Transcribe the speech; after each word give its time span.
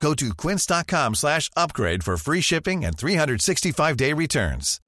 Go 0.00 0.14
to 0.14 0.34
quince.com 0.34 1.14
slash 1.14 1.50
upgrade 1.56 2.04
for 2.04 2.16
free 2.16 2.40
shipping 2.40 2.84
and 2.84 2.96
365-day 2.96 4.12
returns. 4.12 4.80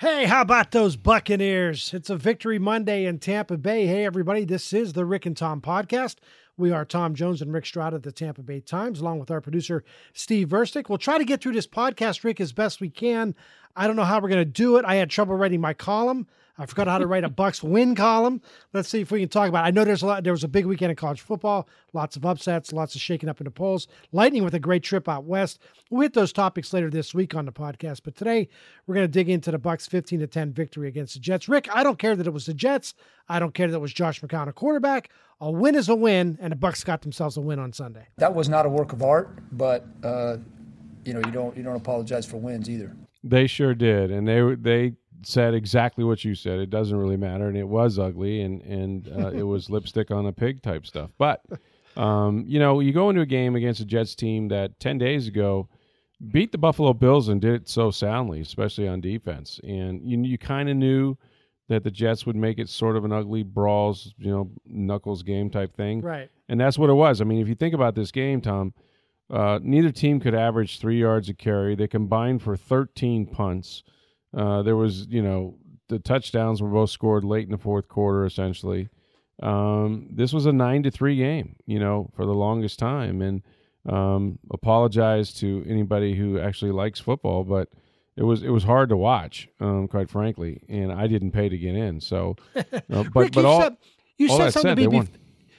Hey, 0.00 0.26
how 0.26 0.42
about 0.42 0.70
those 0.70 0.94
Buccaneers? 0.96 1.92
It's 1.92 2.08
a 2.08 2.16
victory 2.16 2.60
Monday 2.60 3.04
in 3.04 3.18
Tampa 3.18 3.56
Bay. 3.56 3.86
Hey, 3.86 4.06
everybody, 4.06 4.44
this 4.44 4.72
is 4.72 4.92
the 4.92 5.04
Rick 5.04 5.26
and 5.26 5.36
Tom 5.36 5.60
podcast. 5.60 6.16
We 6.56 6.70
are 6.70 6.84
Tom 6.84 7.14
Jones 7.16 7.42
and 7.42 7.52
Rick 7.52 7.66
Stroud 7.66 7.94
at 7.94 8.04
the 8.04 8.12
Tampa 8.12 8.42
Bay 8.42 8.60
Times, 8.60 9.00
along 9.00 9.18
with 9.18 9.30
our 9.30 9.40
producer, 9.40 9.82
Steve 10.12 10.48
Verstick. 10.48 10.88
We'll 10.88 10.98
try 10.98 11.18
to 11.18 11.24
get 11.24 11.40
through 11.40 11.54
this 11.54 11.66
podcast, 11.66 12.22
Rick, 12.22 12.40
as 12.40 12.52
best 12.52 12.80
we 12.80 12.90
can. 12.90 13.34
I 13.74 13.88
don't 13.88 13.96
know 13.96 14.04
how 14.04 14.20
we're 14.20 14.28
going 14.28 14.38
to 14.38 14.44
do 14.44 14.76
it. 14.76 14.84
I 14.84 14.96
had 14.96 15.10
trouble 15.10 15.34
writing 15.34 15.60
my 15.60 15.74
column. 15.74 16.28
I 16.58 16.66
forgot 16.66 16.88
how 16.88 16.98
to 16.98 17.06
write 17.06 17.22
a 17.22 17.30
Bucs 17.30 17.62
win 17.62 17.94
column. 17.94 18.42
Let's 18.72 18.88
see 18.88 19.00
if 19.00 19.12
we 19.12 19.20
can 19.20 19.28
talk 19.28 19.48
about. 19.48 19.64
It. 19.64 19.68
I 19.68 19.70
know 19.70 19.84
there's 19.84 20.02
a 20.02 20.06
lot. 20.06 20.24
There 20.24 20.32
was 20.32 20.42
a 20.42 20.48
big 20.48 20.66
weekend 20.66 20.90
in 20.90 20.96
college 20.96 21.20
football, 21.20 21.68
lots 21.92 22.16
of 22.16 22.26
upsets, 22.26 22.72
lots 22.72 22.96
of 22.96 23.00
shaking 23.00 23.28
up 23.28 23.40
in 23.40 23.44
the 23.44 23.50
polls. 23.50 23.86
Lightning 24.10 24.42
with 24.42 24.54
a 24.54 24.58
great 24.58 24.82
trip 24.82 25.08
out 25.08 25.24
west. 25.24 25.60
We'll 25.88 26.02
hit 26.02 26.14
those 26.14 26.32
topics 26.32 26.72
later 26.72 26.90
this 26.90 27.14
week 27.14 27.34
on 27.34 27.46
the 27.46 27.52
podcast. 27.52 28.00
But 28.02 28.16
today 28.16 28.48
we're 28.86 28.96
going 28.96 29.06
to 29.06 29.12
dig 29.12 29.28
into 29.28 29.52
the 29.52 29.58
Bucs 29.58 29.88
15 29.88 30.18
to 30.18 30.26
10 30.26 30.52
victory 30.52 30.88
against 30.88 31.14
the 31.14 31.20
Jets. 31.20 31.48
Rick, 31.48 31.68
I 31.72 31.84
don't 31.84 31.98
care 31.98 32.16
that 32.16 32.26
it 32.26 32.32
was 32.32 32.46
the 32.46 32.54
Jets. 32.54 32.94
I 33.28 33.38
don't 33.38 33.54
care 33.54 33.68
that 33.68 33.76
it 33.76 33.80
was 33.80 33.92
Josh 33.92 34.20
McCown 34.20 34.48
a 34.48 34.52
quarterback. 34.52 35.10
A 35.40 35.50
win 35.50 35.76
is 35.76 35.88
a 35.88 35.94
win, 35.94 36.36
and 36.40 36.50
the 36.50 36.56
Bucs 36.56 36.84
got 36.84 37.02
themselves 37.02 37.36
a 37.36 37.40
win 37.40 37.60
on 37.60 37.72
Sunday. 37.72 38.08
That 38.16 38.34
was 38.34 38.48
not 38.48 38.66
a 38.66 38.68
work 38.68 38.92
of 38.92 39.02
art, 39.02 39.38
but 39.52 39.86
uh, 40.02 40.38
you 41.04 41.14
know 41.14 41.20
you 41.20 41.30
don't 41.30 41.56
you 41.56 41.62
don't 41.62 41.76
apologize 41.76 42.26
for 42.26 42.38
wins 42.38 42.68
either. 42.68 42.96
They 43.22 43.46
sure 43.46 43.74
did, 43.74 44.10
and 44.10 44.26
they 44.26 44.54
they 44.56 44.94
said 45.22 45.54
exactly 45.54 46.04
what 46.04 46.24
you 46.24 46.34
said. 46.34 46.58
It 46.58 46.70
doesn't 46.70 46.96
really 46.96 47.16
matter, 47.16 47.48
and 47.48 47.56
it 47.56 47.68
was 47.68 47.98
ugly, 47.98 48.42
and 48.42 48.62
and 48.62 49.08
uh, 49.08 49.28
it 49.28 49.42
was 49.42 49.70
lipstick 49.70 50.10
on 50.10 50.26
a 50.26 50.32
pig 50.32 50.62
type 50.62 50.86
stuff. 50.86 51.10
But 51.18 51.44
um, 51.96 52.44
you 52.46 52.58
know, 52.58 52.80
you 52.80 52.92
go 52.92 53.10
into 53.10 53.22
a 53.22 53.26
game 53.26 53.56
against 53.56 53.80
a 53.80 53.84
Jets 53.84 54.14
team 54.14 54.48
that 54.48 54.78
ten 54.80 54.98
days 54.98 55.28
ago 55.28 55.68
beat 56.32 56.50
the 56.52 56.58
Buffalo 56.58 56.92
Bills 56.92 57.28
and 57.28 57.40
did 57.40 57.54
it 57.54 57.68
so 57.68 57.90
soundly, 57.90 58.40
especially 58.40 58.88
on 58.88 59.00
defense, 59.00 59.60
and 59.62 60.02
you 60.08 60.20
you 60.22 60.38
kind 60.38 60.68
of 60.68 60.76
knew 60.76 61.16
that 61.68 61.84
the 61.84 61.90
Jets 61.90 62.24
would 62.24 62.36
make 62.36 62.58
it 62.58 62.68
sort 62.68 62.96
of 62.96 63.04
an 63.04 63.12
ugly 63.12 63.42
brawls, 63.42 64.14
you 64.18 64.30
know, 64.30 64.50
knuckles 64.66 65.22
game 65.22 65.50
type 65.50 65.76
thing, 65.76 66.00
right? 66.00 66.30
And 66.48 66.60
that's 66.60 66.78
what 66.78 66.90
it 66.90 66.94
was. 66.94 67.20
I 67.20 67.24
mean, 67.24 67.40
if 67.40 67.48
you 67.48 67.54
think 67.54 67.74
about 67.74 67.94
this 67.94 68.10
game, 68.10 68.40
Tom. 68.40 68.74
Uh, 69.30 69.58
neither 69.62 69.90
team 69.90 70.20
could 70.20 70.34
average 70.34 70.78
three 70.78 70.98
yards 70.98 71.28
a 71.28 71.34
carry. 71.34 71.74
They 71.74 71.86
combined 71.86 72.40
for 72.40 72.56
13 72.56 73.26
punts. 73.26 73.82
Uh, 74.36 74.62
there 74.62 74.76
was, 74.76 75.06
you 75.08 75.22
know, 75.22 75.54
the 75.88 75.98
touchdowns 75.98 76.60
were 76.60 76.68
both 76.68 76.90
scored 76.90 77.24
late 77.24 77.44
in 77.46 77.50
the 77.50 77.58
fourth 77.58 77.88
quarter, 77.88 78.24
essentially. 78.26 78.88
Um, 79.42 80.08
this 80.10 80.32
was 80.32 80.46
a 80.46 80.52
nine 80.52 80.82
to 80.82 80.90
three 80.90 81.16
game, 81.16 81.56
you 81.66 81.78
know, 81.78 82.10
for 82.16 82.26
the 82.26 82.34
longest 82.34 82.78
time. 82.78 83.22
And 83.22 83.42
um, 83.88 84.38
apologize 84.52 85.32
to 85.34 85.64
anybody 85.68 86.14
who 86.14 86.38
actually 86.38 86.72
likes 86.72 87.00
football, 87.00 87.44
but 87.44 87.68
it 88.16 88.24
was 88.24 88.42
it 88.42 88.50
was 88.50 88.64
hard 88.64 88.88
to 88.88 88.96
watch, 88.96 89.48
um, 89.60 89.86
quite 89.88 90.10
frankly. 90.10 90.60
And 90.68 90.92
I 90.92 91.06
didn't 91.06 91.30
pay 91.30 91.48
to 91.48 91.56
get 91.56 91.74
in, 91.74 92.00
so. 92.00 92.36
Uh, 92.56 92.62
but 92.70 92.84
Rick, 93.14 93.32
but 93.32 93.34
you 93.36 93.46
all 93.46 93.62
said, 93.62 93.76
you 94.18 94.30
all 94.30 94.38
said 94.38 94.52
something 94.52 94.76
said, 94.76 94.82
to 94.84 94.90
me. 94.90 95.00
bef- 95.00 95.08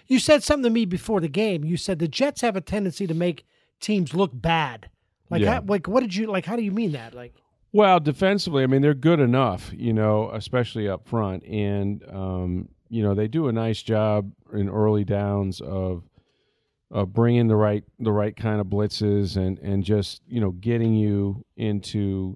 you 0.08 0.20
said 0.20 0.44
something 0.44 0.64
to 0.64 0.70
me 0.70 0.86
before 0.86 1.22
the 1.22 1.30
game. 1.30 1.64
You 1.64 1.78
said 1.78 2.00
the 2.00 2.08
Jets 2.08 2.42
have 2.42 2.56
a 2.56 2.62
tendency 2.62 3.08
to 3.08 3.14
make 3.14 3.46
teams 3.80 4.14
look 4.14 4.32
bad. 4.34 4.90
Like, 5.30 5.42
Yeah. 5.42 5.56
how, 5.56 5.62
like, 5.68 5.88
what 5.88 6.02
did 6.02 6.14
you 6.16 6.28
like? 6.28 6.46
How 6.46 6.56
do 6.56 6.64
you 6.64 6.72
mean 6.72 6.92
that? 6.92 7.14
Like, 7.14 7.34
Well, 7.72 8.00
defensively, 8.00 8.64
I 8.64 8.68
mean, 8.68 8.82
they're 8.82 8.96
good 8.96 9.20
enough, 9.20 9.72
you 9.76 9.94
know, 9.94 10.32
especially 10.34 10.90
up 10.90 11.08
front, 11.08 11.44
and 11.46 12.04
um, 12.10 12.70
you 12.90 13.04
know 13.04 13.14
they 13.14 13.28
do 13.28 13.48
a 13.48 13.52
nice 13.52 13.82
job 13.84 14.32
in 14.54 14.70
early 14.70 15.04
downs 15.04 15.62
of 15.62 16.04
of 16.90 17.14
bringing 17.14 17.48
the 17.48 17.56
right 17.56 17.84
the 18.00 18.12
right 18.12 18.36
kind 18.36 18.60
of 18.60 18.68
blitzes 18.68 19.38
and 19.38 19.60
and 19.60 19.84
just 19.84 20.24
you 20.28 20.42
know 20.42 20.52
getting 20.52 20.96
you 20.96 21.46
into 21.58 22.36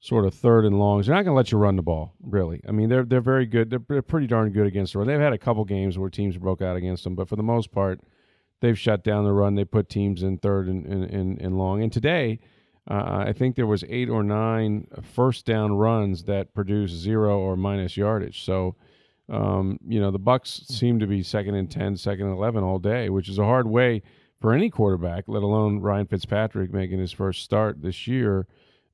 sort 0.00 0.26
of 0.26 0.34
third 0.34 0.64
and 0.64 0.78
longs. 0.80 1.06
They're 1.06 1.14
not 1.14 1.22
going 1.24 1.34
to 1.34 1.36
let 1.36 1.52
you 1.52 1.58
run 1.58 1.76
the 1.76 1.82
ball, 1.82 2.14
really. 2.20 2.60
I 2.68 2.72
mean, 2.72 2.88
they're 2.88 3.04
they're 3.04 3.20
very 3.20 3.46
good. 3.46 3.70
They're, 3.70 3.84
they're 3.88 4.02
pretty 4.02 4.26
darn 4.26 4.50
good 4.50 4.66
against 4.66 4.94
the 4.94 4.98
run. 4.98 5.06
They've 5.06 5.20
had 5.20 5.32
a 5.32 5.38
couple 5.38 5.64
games 5.64 5.96
where 5.96 6.10
teams 6.10 6.36
broke 6.36 6.60
out 6.60 6.76
against 6.76 7.04
them, 7.04 7.14
but 7.14 7.28
for 7.28 7.36
the 7.36 7.42
most 7.44 7.70
part, 7.70 8.00
they've 8.60 8.78
shut 8.78 9.04
down 9.04 9.24
the 9.24 9.32
run. 9.32 9.54
They 9.54 9.64
put 9.64 9.88
teams 9.88 10.24
in 10.24 10.38
third 10.38 10.66
and 10.66 10.84
and, 10.86 11.04
and, 11.04 11.40
and 11.40 11.56
long. 11.56 11.82
And 11.82 11.92
today. 11.92 12.40
Uh, 12.88 13.24
I 13.26 13.32
think 13.32 13.56
there 13.56 13.66
was 13.66 13.84
eight 13.88 14.08
or 14.08 14.22
nine 14.22 14.86
first 15.02 15.44
down 15.44 15.72
runs 15.72 16.22
that 16.24 16.54
produced 16.54 16.94
zero 16.94 17.38
or 17.38 17.56
minus 17.56 17.96
yardage. 17.96 18.44
So, 18.44 18.76
um, 19.28 19.78
you 19.86 20.00
know, 20.00 20.12
the 20.12 20.20
Bucs 20.20 20.66
seem 20.66 21.00
to 21.00 21.06
be 21.06 21.22
second 21.22 21.56
and 21.56 21.70
10, 21.70 21.96
second 21.96 22.26
and 22.26 22.36
11 22.36 22.62
all 22.62 22.78
day, 22.78 23.10
which 23.10 23.28
is 23.28 23.38
a 23.38 23.44
hard 23.44 23.66
way 23.66 24.02
for 24.40 24.52
any 24.52 24.70
quarterback, 24.70 25.24
let 25.26 25.42
alone 25.42 25.80
Ryan 25.80 26.06
Fitzpatrick 26.06 26.72
making 26.72 27.00
his 27.00 27.10
first 27.10 27.42
start 27.42 27.82
this 27.82 28.06
year, 28.06 28.46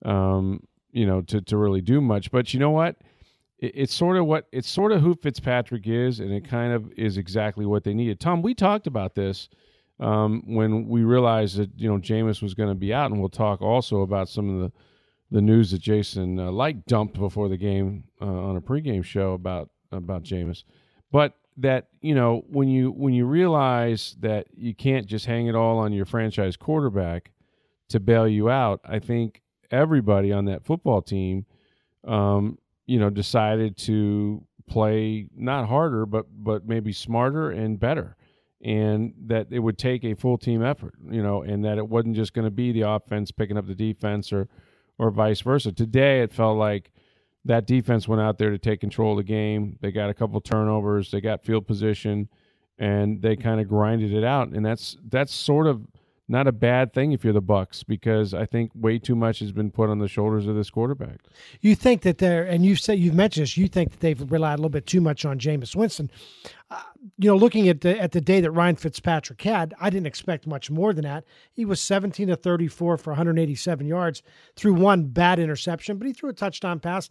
um, 0.05 0.63
you 0.93 1.05
know, 1.05 1.21
to, 1.23 1.43
to 1.43 1.57
really 1.59 1.83
do 1.83 2.01
much. 2.01 2.31
But 2.31 2.55
you 2.55 2.61
know 2.61 2.71
what? 2.71 2.97
It, 3.59 3.73
it's 3.75 3.95
sort 3.95 4.17
of 4.17 4.25
what 4.25 4.49
it's 4.53 4.71
sort 4.71 4.93
of 4.93 5.03
who 5.03 5.15
Fitzpatrick 5.15 5.87
is, 5.87 6.21
and 6.21 6.33
it 6.33 6.49
kind 6.49 6.73
of 6.73 6.91
is 6.97 7.19
exactly 7.19 7.67
what 7.67 7.85
they 7.85 7.93
needed. 7.93 8.21
Tom, 8.21 8.41
we 8.41 8.55
talked 8.55 8.87
about 8.87 9.15
this 9.15 9.51
um, 10.03 10.43
when 10.47 10.89
we 10.89 11.05
realized 11.05 11.57
that 11.59 11.71
you 11.77 11.89
know 11.89 11.99
Jameis 11.99 12.43
was 12.43 12.55
going 12.55 12.69
to 12.69 12.75
be 12.75 12.93
out, 12.93 13.11
and 13.13 13.21
we'll 13.21 13.29
talk 13.29 13.63
also 13.63 14.01
about 14.01 14.29
some 14.29 14.51
of 14.51 14.61
the 14.61 14.73
the 15.31 15.41
news 15.41 15.71
that 15.71 15.81
Jason 15.81 16.39
uh, 16.39 16.73
dumped 16.87 17.19
before 17.19 17.49
the 17.49 17.57
game 17.57 18.05
uh, 18.21 18.27
on 18.27 18.57
a 18.57 18.61
pregame 18.61 19.05
show 19.05 19.33
about 19.33 19.71
about 19.93 20.25
Jameis. 20.25 20.65
But 21.13 21.37
that 21.59 21.89
you 22.01 22.17
know 22.17 22.45
when 22.49 22.69
you 22.69 22.91
when 22.91 23.15
you 23.15 23.27
realize 23.27 24.17
that 24.21 24.49
you 24.57 24.75
can't 24.75 25.07
just 25.07 25.25
hang 25.25 25.47
it 25.47 25.55
all 25.55 25.79
on 25.79 25.93
your 25.93 26.05
franchise 26.05 26.57
quarterback 26.57 27.31
to 27.91 28.01
bail 28.01 28.27
you 28.27 28.51
out, 28.51 28.81
I 28.85 28.99
think 28.99 29.41
everybody 29.71 30.33
on 30.33 30.47
that 30.47 30.65
football 30.65 31.01
team, 31.01 31.47
um, 32.05 32.59
you 32.87 32.99
know, 32.99 33.09
decided 33.09 33.77
to 33.79 34.45
play 34.69 35.29
not 35.37 35.69
harder, 35.69 36.07
but 36.07 36.27
but 36.33 36.67
maybe 36.67 36.93
smarter 36.93 37.53
and 37.53 37.79
better 37.79 38.17
and 38.63 39.13
that 39.27 39.49
it 39.51 39.59
would 39.59 39.77
take 39.77 40.05
a 40.05 40.15
full 40.15 40.39
team 40.39 40.63
effort, 40.63 40.95
you 41.11 41.23
know, 41.23 41.43
and 41.43 41.65
that 41.65 41.79
it 41.79 41.89
wasn't 41.89 42.15
just 42.15 42.33
going 42.33 42.45
to 42.45 42.51
be 42.51 42.73
the 42.73 42.83
offense 42.83 43.31
picking 43.33 43.57
up 43.57 43.67
the 43.67 43.75
defense 43.75 44.33
or 44.33 44.49
or 44.99 45.11
vice 45.11 45.41
versa. 45.41 45.73
Today 45.73 46.21
it 46.21 46.33
felt 46.33 46.59
like 46.59 46.93
that 47.45 47.67
defense 47.67 48.07
went 48.07 48.23
out 48.23 48.39
there 48.39 48.51
to 48.51 48.59
take 48.59 48.81
control 48.81 49.13
of 49.13 49.17
the 49.19 49.25
game. 49.25 49.79
They 49.81 49.91
got 49.91 50.11
a 50.11 50.15
couple 50.15 50.41
turnovers, 50.41 51.11
they 51.11 51.21
got 51.21 51.45
field 51.45 51.67
position, 51.67 52.29
and 52.79 53.21
they 53.21 53.35
kind 53.35 53.61
of 53.61 53.69
grinded 53.69 54.13
it 54.13 54.23
out. 54.23 54.49
And 54.49 54.65
that's 54.65 54.97
that's 55.09 55.35
sort 55.35 55.67
of 55.67 55.87
not 56.29 56.47
a 56.47 56.53
bad 56.53 56.93
thing 56.93 57.13
if 57.13 57.25
you're 57.25 57.33
the 57.33 57.43
Bucs 57.43 57.85
because 57.87 58.33
I 58.33 58.47
think 58.47 58.71
way 58.75 58.99
too 58.99 59.17
much 59.17 59.41
has 59.41 59.53
been 59.53 59.71
put 59.71 59.91
on 59.91 59.99
the 59.99 60.09
shoulders 60.09 60.47
of 60.47 60.55
this 60.55 60.71
quarterback. 60.71 61.21
you 61.61 61.75
think 61.75 62.03
that 62.03 62.19
they're, 62.19 62.45
and 62.45 62.65
you 62.65 62.77
say 62.77 62.95
you've 62.95 63.15
mentioned 63.15 63.43
this. 63.43 63.57
You 63.57 63.69
think 63.69 63.91
that 63.91 64.01
they've 64.01 64.31
relied 64.31 64.55
a 64.55 64.57
little 64.57 64.71
bit 64.71 64.87
too 64.87 65.01
much 65.01 65.25
on 65.25 65.39
Jameis 65.39 65.75
Winston. 65.77 66.11
Uh, 66.71 66.81
you 67.19 67.29
know, 67.29 67.37
looking 67.37 67.69
at 67.69 67.81
the 67.81 67.99
at 68.01 68.13
the 68.13 68.21
day 68.21 68.41
that 68.41 68.51
Ryan 68.53 68.77
Fitzpatrick 68.77 69.43
had, 69.43 69.75
I 69.81 69.91
didn't 69.91 70.07
expect 70.07 70.47
much 70.47 70.71
more 70.71 70.93
than 70.93 71.05
that. 71.05 71.25
He 71.53 71.65
was 71.65 71.81
17 71.81 72.29
to 72.29 72.37
34 72.37 72.97
for 72.97 73.11
187 73.11 73.87
yards, 73.87 74.23
threw 74.57 74.73
one 74.73 75.05
bad 75.07 75.39
interception, 75.39 75.99
but 75.99 76.07
he 76.07 76.13
threw 76.13 76.31
a 76.31 76.35
touchdown 76.35 76.81
pass. 76.81 77.11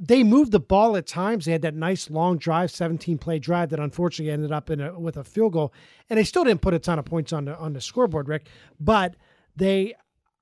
They 0.00 0.24
moved 0.24 0.52
the 0.52 0.60
ball 0.60 0.96
at 0.96 1.06
times. 1.06 1.44
They 1.44 1.52
had 1.52 1.62
that 1.62 1.74
nice 1.74 2.10
long 2.10 2.38
drive, 2.38 2.70
17 2.70 3.18
play 3.18 3.38
drive 3.38 3.68
that 3.70 3.78
unfortunately 3.78 4.32
ended 4.32 4.50
up 4.50 4.70
in 4.70 4.80
a, 4.80 4.98
with 4.98 5.16
a 5.16 5.24
field 5.24 5.52
goal, 5.52 5.72
and 6.08 6.18
they 6.18 6.24
still 6.24 6.44
didn't 6.44 6.62
put 6.62 6.74
a 6.74 6.78
ton 6.78 6.98
of 6.98 7.04
points 7.04 7.32
on 7.32 7.44
the 7.44 7.56
on 7.56 7.74
the 7.74 7.80
scoreboard, 7.80 8.28
Rick. 8.28 8.46
But 8.80 9.16
they, 9.54 9.94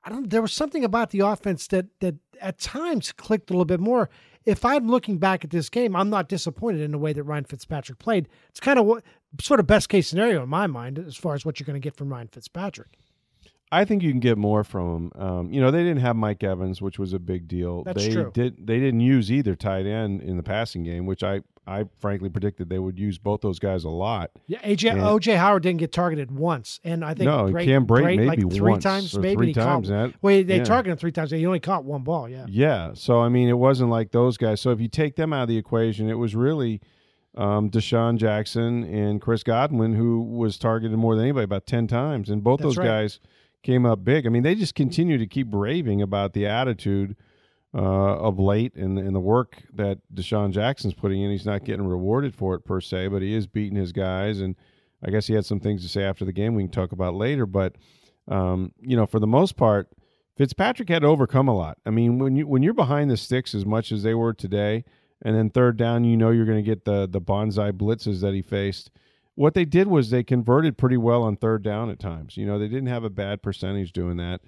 I 0.05 0.11
don't. 0.11 0.31
There 0.31 0.43
was 0.43 0.53
something 0.53 0.85
about 0.85 1.11
the 1.11 1.21
offense 1.21 1.67
that 1.69 1.87
that 2.01 2.15
at 2.41 2.59
times 2.59 3.13
clicked 3.13 3.51
a 3.51 3.53
little 3.53 3.65
bit 3.67 3.81
more. 3.81 4.09
If 4.47 4.65
I'm 4.65 4.89
looking 4.89 5.19
back 5.19 5.45
at 5.45 5.51
this 5.51 5.69
game, 5.69 5.95
I'm 5.95 6.11
not 6.11 6.29
disappointed 6.29 6.81
in 6.81 6.93
the 6.93 6.99
way 6.99 7.13
that 7.13 7.23
Ryan 7.25 7.45
Fitzpatrick 7.45 7.99
played. 7.99 8.29
It's 8.49 8.61
kind 8.61 8.79
of 8.79 8.87
what 8.87 9.05
sort 9.41 9.61
of 9.61 9.67
best 9.67 9.89
case 9.89 10.09
scenario 10.09 10.43
in 10.43 10.49
my 10.49 10.67
mind 10.67 10.99
as 10.99 11.17
far 11.17 11.35
as 11.35 11.45
what 11.45 11.61
you're 11.61 11.67
going 11.67 11.81
to 11.81 11.85
get 11.85 11.95
from 11.95 12.11
Ryan 12.11 12.29
Fitzpatrick. 12.29 12.99
I 13.73 13.85
think 13.85 14.03
you 14.03 14.11
can 14.11 14.21
get 14.21 14.37
more 14.37 14.65
from 14.65 15.11
them. 15.15 15.23
Um, 15.23 15.53
you 15.53 15.61
know, 15.61 15.71
they 15.71 15.85
didn't 15.85 16.01
have 16.01 16.17
Mike 16.17 16.43
Evans, 16.43 16.83
which 16.83 16.99
was 16.99 17.13
a 17.13 17.21
big 17.21 17.47
deal. 17.47 17.85
That's 17.85 18.05
they 18.05 18.13
true. 18.13 18.31
Did 18.35 18.67
they 18.67 18.81
didn't 18.81 19.01
use 19.01 19.31
either 19.31 19.55
tight 19.55 19.87
end 19.87 20.23
in 20.23 20.37
the 20.37 20.43
passing 20.43 20.83
game, 20.83 21.07
which 21.07 21.23
I 21.23 21.43
I 21.71 21.85
frankly 22.01 22.29
predicted 22.29 22.69
they 22.69 22.79
would 22.79 22.99
use 22.99 23.17
both 23.19 23.41
those 23.43 23.59
guys 23.59 23.85
a 23.85 23.89
lot. 23.91 24.31
Yeah, 24.47 24.59
AJ 24.63 24.91
And- 24.93 25.01
OJ 25.01 25.37
Howard 25.37 25.63
didn't 25.63 25.79
get 25.79 25.93
targeted 25.93 26.31
once, 26.31 26.81
and 26.85 27.05
I 27.05 27.15
think 27.15 27.27
No, 27.31 27.45
Brate, 27.45 27.65
Cam 27.65 27.87
Brate, 27.87 28.05
maybe 28.05 28.27
like 28.27 28.41
three 28.51 28.71
once 28.71 28.83
times, 28.83 29.17
maybe 29.19 29.37
three 29.37 29.53
times, 29.55 29.89
caught. 29.89 30.11
that- 30.13 30.15
Wait, 30.23 30.45
they 30.49 30.57
yeah. 30.59 30.65
targeted 30.65 30.93
him 30.93 30.99
three 30.99 31.13
times. 31.13 31.31
He 31.31 31.47
only 31.47 31.61
caught 31.61 31.85
one 31.85 32.03
ball. 32.03 32.29
Yeah, 32.29 32.47
Yeah. 32.49 32.91
So 32.95 33.21
I 33.21 33.29
mean, 33.29 33.49
it 33.49 33.59
wasn't 33.59 33.91
like 33.91 34.11
those 34.11 34.37
guys. 34.37 34.61
So 34.61 34.71
if 34.71 34.81
you 34.81 34.89
take 34.89 35.17
them 35.17 35.33
out 35.33 35.43
of 35.45 35.49
the 35.49 35.57
equation, 35.57 36.09
it 36.11 36.19
was 36.19 36.35
really 36.35 36.81
um, 37.37 37.71
DeSean 37.71 38.17
Jackson 38.17 38.83
and 38.83 39.21
Chris 39.21 39.45
Godwin 39.45 39.95
who 39.95 40.21
was 40.21 40.59
targeted 40.59 40.99
more 40.99 41.15
than 41.15 41.23
anybody, 41.25 41.45
about 41.45 41.65
ten 41.67 41.87
times, 41.87 42.29
and 42.29 42.43
both 42.43 42.59
That's 42.59 42.71
those 42.71 42.79
right. 42.79 42.87
guys 42.87 43.21
came 43.63 43.87
up 43.87 44.03
big. 44.05 44.27
I 44.27 44.31
mean, 44.31 44.43
they 44.43 44.57
just 44.57 44.75
continue 44.75 45.17
to 45.19 45.27
keep 45.27 45.47
raving 45.53 46.03
about 46.03 46.33
the 46.33 46.47
attitude 46.47 47.15
uh, 47.75 48.17
of 48.17 48.39
late 48.39 48.75
and 48.75 48.99
and 48.99 49.15
the 49.15 49.21
work 49.21 49.63
that 49.75 49.99
DeSean 50.15 50.51
Jackson's 50.51 50.95
putting 50.95 51.23
in. 51.23 51.31
He's 51.31 51.47
not 51.47 51.65
getting 51.65 51.87
rewarded 51.87 52.35
for 52.35 52.55
it 52.55 52.65
per 52.65 52.81
se, 52.81 53.09
but 53.09 53.23
he 53.23 53.35
is 53.35 53.47
beating 53.47 53.77
his 53.77 53.93
guys, 53.93 54.41
and 54.41 54.57
I 55.05 55.11
guess 55.11 55.27
he 55.27 55.35
had 55.35 55.47
some 55.47 55.61
things 55.61 55.83
to 55.83 55.89
say 55.89 56.03
after 56.03 56.25
the 56.25 56.33
game 56.33 56.55
we 56.55 56.65
can 56.65 56.73
talk 56.73 56.93
about 56.93 57.15
later. 57.15 57.47
But 57.47 57.77
um, 58.29 58.73
you 58.81 58.97
know, 58.97 59.07
for 59.07 59.19
the 59.19 59.27
most 59.27 59.57
part. 59.57 59.89
Fitzpatrick 60.37 60.89
had 60.89 61.03
to 61.03 61.09
overcome 61.09 61.49
a 61.49 61.55
lot. 61.55 61.77
I 61.85 61.91
mean, 61.91 62.19
when 62.19 62.35
you 62.35 62.47
when 62.47 62.63
you're 62.63 62.73
behind 62.73 63.11
the 63.11 63.19
sticks 63.19 63.55
as 63.55 63.67
much 63.67 63.93
as 63.93 64.03
they 64.03 64.15
were 64.15 64.33
today, 64.33 64.85
and 65.21 65.37
then 65.37 65.51
third 65.51 65.77
down, 65.77 66.05
you 66.05 66.17
know 66.17 66.31
you're 66.31 66.47
going 66.47 66.57
to 66.57 66.63
get 66.63 66.87
the 66.87 67.07
the 67.07 67.21
banzai 67.21 67.73
blitzes 67.73 68.23
that 68.23 68.33
he 68.33 68.41
faced. 68.41 68.91
What 69.35 69.55
they 69.55 69.65
did 69.65 69.87
was 69.87 70.11
they 70.11 70.23
converted 70.23 70.79
pretty 70.79 70.97
well 70.97 71.23
on 71.23 71.37
third 71.37 71.63
down 71.63 71.91
at 71.91 71.99
times. 71.99 72.37
You 72.37 72.47
know, 72.47 72.59
they 72.59 72.69
didn't 72.69 72.89
have 72.89 73.05
a 73.05 73.11
bad 73.11 73.43
percentage 73.43 73.93
doing 73.93 74.17
that. 74.17 74.41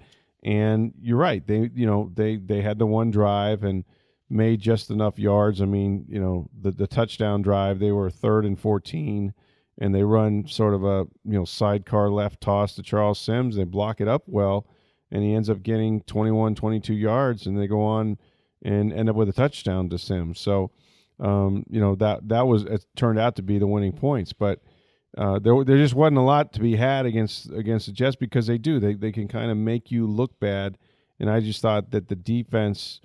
And 0.43 0.93
you're 1.01 1.17
right. 1.17 1.45
They 1.45 1.69
you 1.73 1.85
know 1.85 2.11
they 2.13 2.37
they 2.37 2.61
had 2.61 2.79
the 2.79 2.85
one 2.85 3.11
drive 3.11 3.63
and 3.63 3.85
made 4.29 4.59
just 4.59 4.89
enough 4.89 5.17
yards. 5.17 5.61
I 5.61 5.65
mean, 5.65 6.05
you 6.09 6.19
know, 6.19 6.49
the 6.59 6.71
the 6.71 6.87
touchdown 6.87 7.41
drive, 7.41 7.79
they 7.79 7.91
were 7.91 8.09
third 8.09 8.45
and 8.45 8.59
14 8.59 9.33
and 9.79 9.95
they 9.95 10.03
run 10.03 10.47
sort 10.47 10.75
of 10.75 10.83
a, 10.83 11.05
you 11.25 11.33
know, 11.33 11.45
sidecar 11.45 12.09
left 12.09 12.39
toss 12.41 12.75
to 12.75 12.83
Charles 12.83 13.19
Sims. 13.19 13.55
They 13.55 13.63
block 13.63 14.01
it 14.01 14.07
up 14.07 14.23
well 14.27 14.67
and 15.13 15.23
he 15.23 15.33
ends 15.33 15.49
up 15.49 15.61
getting 15.61 16.01
21, 16.01 16.55
22 16.55 16.93
yards, 16.93 17.45
and 17.45 17.57
they 17.57 17.67
go 17.67 17.81
on 17.81 18.17
and 18.63 18.91
end 18.91 19.09
up 19.09 19.15
with 19.15 19.29
a 19.29 19.33
touchdown 19.33 19.87
to 19.89 19.97
Sims. 19.99 20.39
So, 20.39 20.71
um, 21.19 21.63
you 21.69 21.79
know 21.79 21.93
that 21.95 22.27
that 22.27 22.47
was 22.47 22.63
it 22.63 22.85
turned 22.95 23.19
out 23.19 23.35
to 23.35 23.43
be 23.43 23.59
the 23.59 23.67
winning 23.67 23.93
points, 23.93 24.33
but 24.33 24.59
uh, 25.17 25.39
there 25.39 25.63
there 25.63 25.77
just 25.77 25.93
wasn't 25.93 26.17
a 26.17 26.21
lot 26.21 26.53
to 26.53 26.59
be 26.59 26.75
had 26.75 27.05
against 27.05 27.51
against 27.51 27.85
the 27.85 27.91
Jets 27.91 28.15
because 28.15 28.47
they 28.47 28.57
do. 28.57 28.79
They 28.79 28.93
they 28.93 29.11
can 29.11 29.27
kind 29.27 29.51
of 29.51 29.57
make 29.57 29.91
you 29.91 30.07
look 30.07 30.39
bad, 30.39 30.77
and 31.19 31.29
I 31.29 31.39
just 31.39 31.61
thought 31.61 31.91
that 31.91 32.07
the 32.07 32.15
defense 32.15 32.99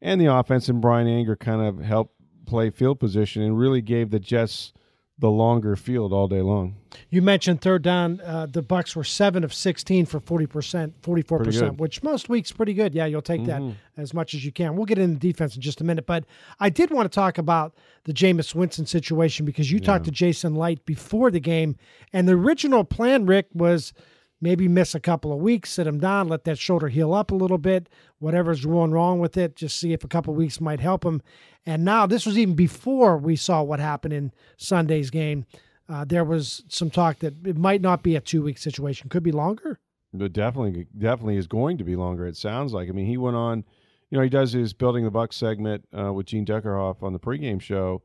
and 0.00 0.20
the 0.20 0.34
offense 0.34 0.68
and 0.68 0.80
Bryan 0.80 1.08
Anger 1.08 1.36
kind 1.36 1.60
of 1.60 1.80
helped 1.84 2.14
play 2.46 2.70
field 2.70 2.98
position 2.98 3.42
and 3.42 3.58
really 3.58 3.82
gave 3.82 4.10
the 4.10 4.18
Jets 4.18 4.72
the 5.20 5.30
longer 5.30 5.76
field 5.76 6.12
all 6.12 6.26
day 6.26 6.40
long. 6.40 6.74
You 7.10 7.22
mentioned 7.22 7.60
third 7.60 7.82
down. 7.82 8.20
Uh, 8.20 8.46
the 8.46 8.62
Bucks 8.62 8.96
were 8.96 9.04
seven 9.04 9.44
of 9.44 9.54
sixteen 9.54 10.06
for 10.06 10.18
forty 10.18 10.46
percent, 10.46 10.94
forty 11.02 11.22
four 11.22 11.38
percent. 11.38 11.72
Mm-hmm. 11.72 11.82
which 11.82 12.02
most 12.02 12.28
weeks 12.28 12.50
pretty 12.50 12.74
good. 12.74 12.94
Yeah, 12.94 13.04
you'll 13.06 13.22
take 13.22 13.44
that 13.44 13.62
as 13.96 14.12
much 14.12 14.34
as 14.34 14.44
you 14.44 14.50
can. 14.50 14.76
We'll 14.76 14.86
get 14.86 14.98
into 14.98 15.18
defense 15.18 15.54
in 15.54 15.60
just 15.62 15.80
a 15.80 15.84
minute, 15.84 16.06
but 16.06 16.24
I 16.58 16.70
did 16.70 16.90
want 16.90 17.10
to 17.10 17.14
talk 17.14 17.38
about 17.38 17.74
the 18.04 18.12
Jameis 18.12 18.54
Winston 18.54 18.86
situation 18.86 19.44
because 19.46 19.70
you 19.70 19.78
talked 19.78 20.06
to 20.06 20.10
Jason 20.10 20.54
Licht 20.54 20.84
before 20.86 21.30
the 21.30 21.40
game, 21.40 21.76
and 22.12 22.26
the 22.26 22.32
original 22.32 22.82
plan, 22.82 23.26
Rick, 23.26 23.46
was 23.54 23.92
maybe 24.40 24.68
miss 24.68 24.94
a 24.94 25.00
couple 25.00 25.32
of 25.32 25.38
weeks, 25.38 25.70
sit 25.70 25.86
him 25.86 25.98
down, 25.98 26.28
let 26.28 26.44
that 26.44 26.58
shoulder 26.58 26.88
heal 26.88 27.12
up 27.12 27.30
a 27.30 27.34
little 27.34 27.58
bit. 27.58 27.88
Whatever's 28.18 28.64
going 28.64 28.92
wrong 28.92 29.20
with 29.20 29.36
it, 29.36 29.56
just 29.56 29.78
see 29.78 29.92
if 29.92 30.04
a 30.04 30.08
couple 30.08 30.32
of 30.32 30.38
weeks 30.38 30.60
might 30.60 30.80
help 30.80 31.04
him. 31.04 31.22
And 31.66 31.84
now 31.84 32.06
this 32.06 32.26
was 32.26 32.38
even 32.38 32.54
before 32.54 33.18
we 33.18 33.36
saw 33.36 33.62
what 33.62 33.80
happened 33.80 34.14
in 34.14 34.32
Sunday's 34.56 35.10
game. 35.10 35.46
Uh, 35.88 36.04
there 36.04 36.24
was 36.24 36.62
some 36.68 36.88
talk 36.88 37.18
that 37.18 37.34
it 37.44 37.58
might 37.58 37.80
not 37.80 38.02
be 38.02 38.14
a 38.14 38.20
two 38.20 38.42
week 38.42 38.58
situation, 38.58 39.08
could 39.08 39.22
be 39.24 39.32
longer. 39.32 39.80
But 40.12 40.32
definitely, 40.32 40.86
definitely 40.96 41.36
is 41.36 41.46
going 41.46 41.78
to 41.78 41.84
be 41.84 41.96
longer. 41.96 42.26
It 42.26 42.36
sounds 42.36 42.72
like. 42.72 42.88
I 42.88 42.92
mean, 42.92 43.06
he 43.06 43.16
went 43.16 43.36
on. 43.36 43.64
You 44.10 44.18
know, 44.18 44.24
he 44.24 44.30
does 44.30 44.52
his 44.52 44.72
building 44.72 45.04
the 45.04 45.10
Bucs 45.10 45.34
segment 45.34 45.86
uh, 45.96 46.12
with 46.12 46.26
Gene 46.26 46.44
Deckerhoff 46.44 47.02
on 47.02 47.12
the 47.12 47.20
pregame 47.20 47.60
show, 47.60 48.02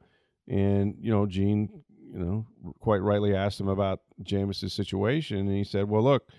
and 0.48 0.96
you 1.00 1.12
know, 1.12 1.26
Gene, 1.26 1.84
you 2.12 2.20
know, 2.20 2.46
quite 2.80 3.02
rightly 3.02 3.36
asked 3.36 3.60
him 3.60 3.68
about 3.68 4.02
Jameis's 4.24 4.74
situation, 4.74 5.38
and 5.38 5.56
he 5.56 5.64
said, 5.64 5.90
"Well, 5.90 6.04
look, 6.04 6.30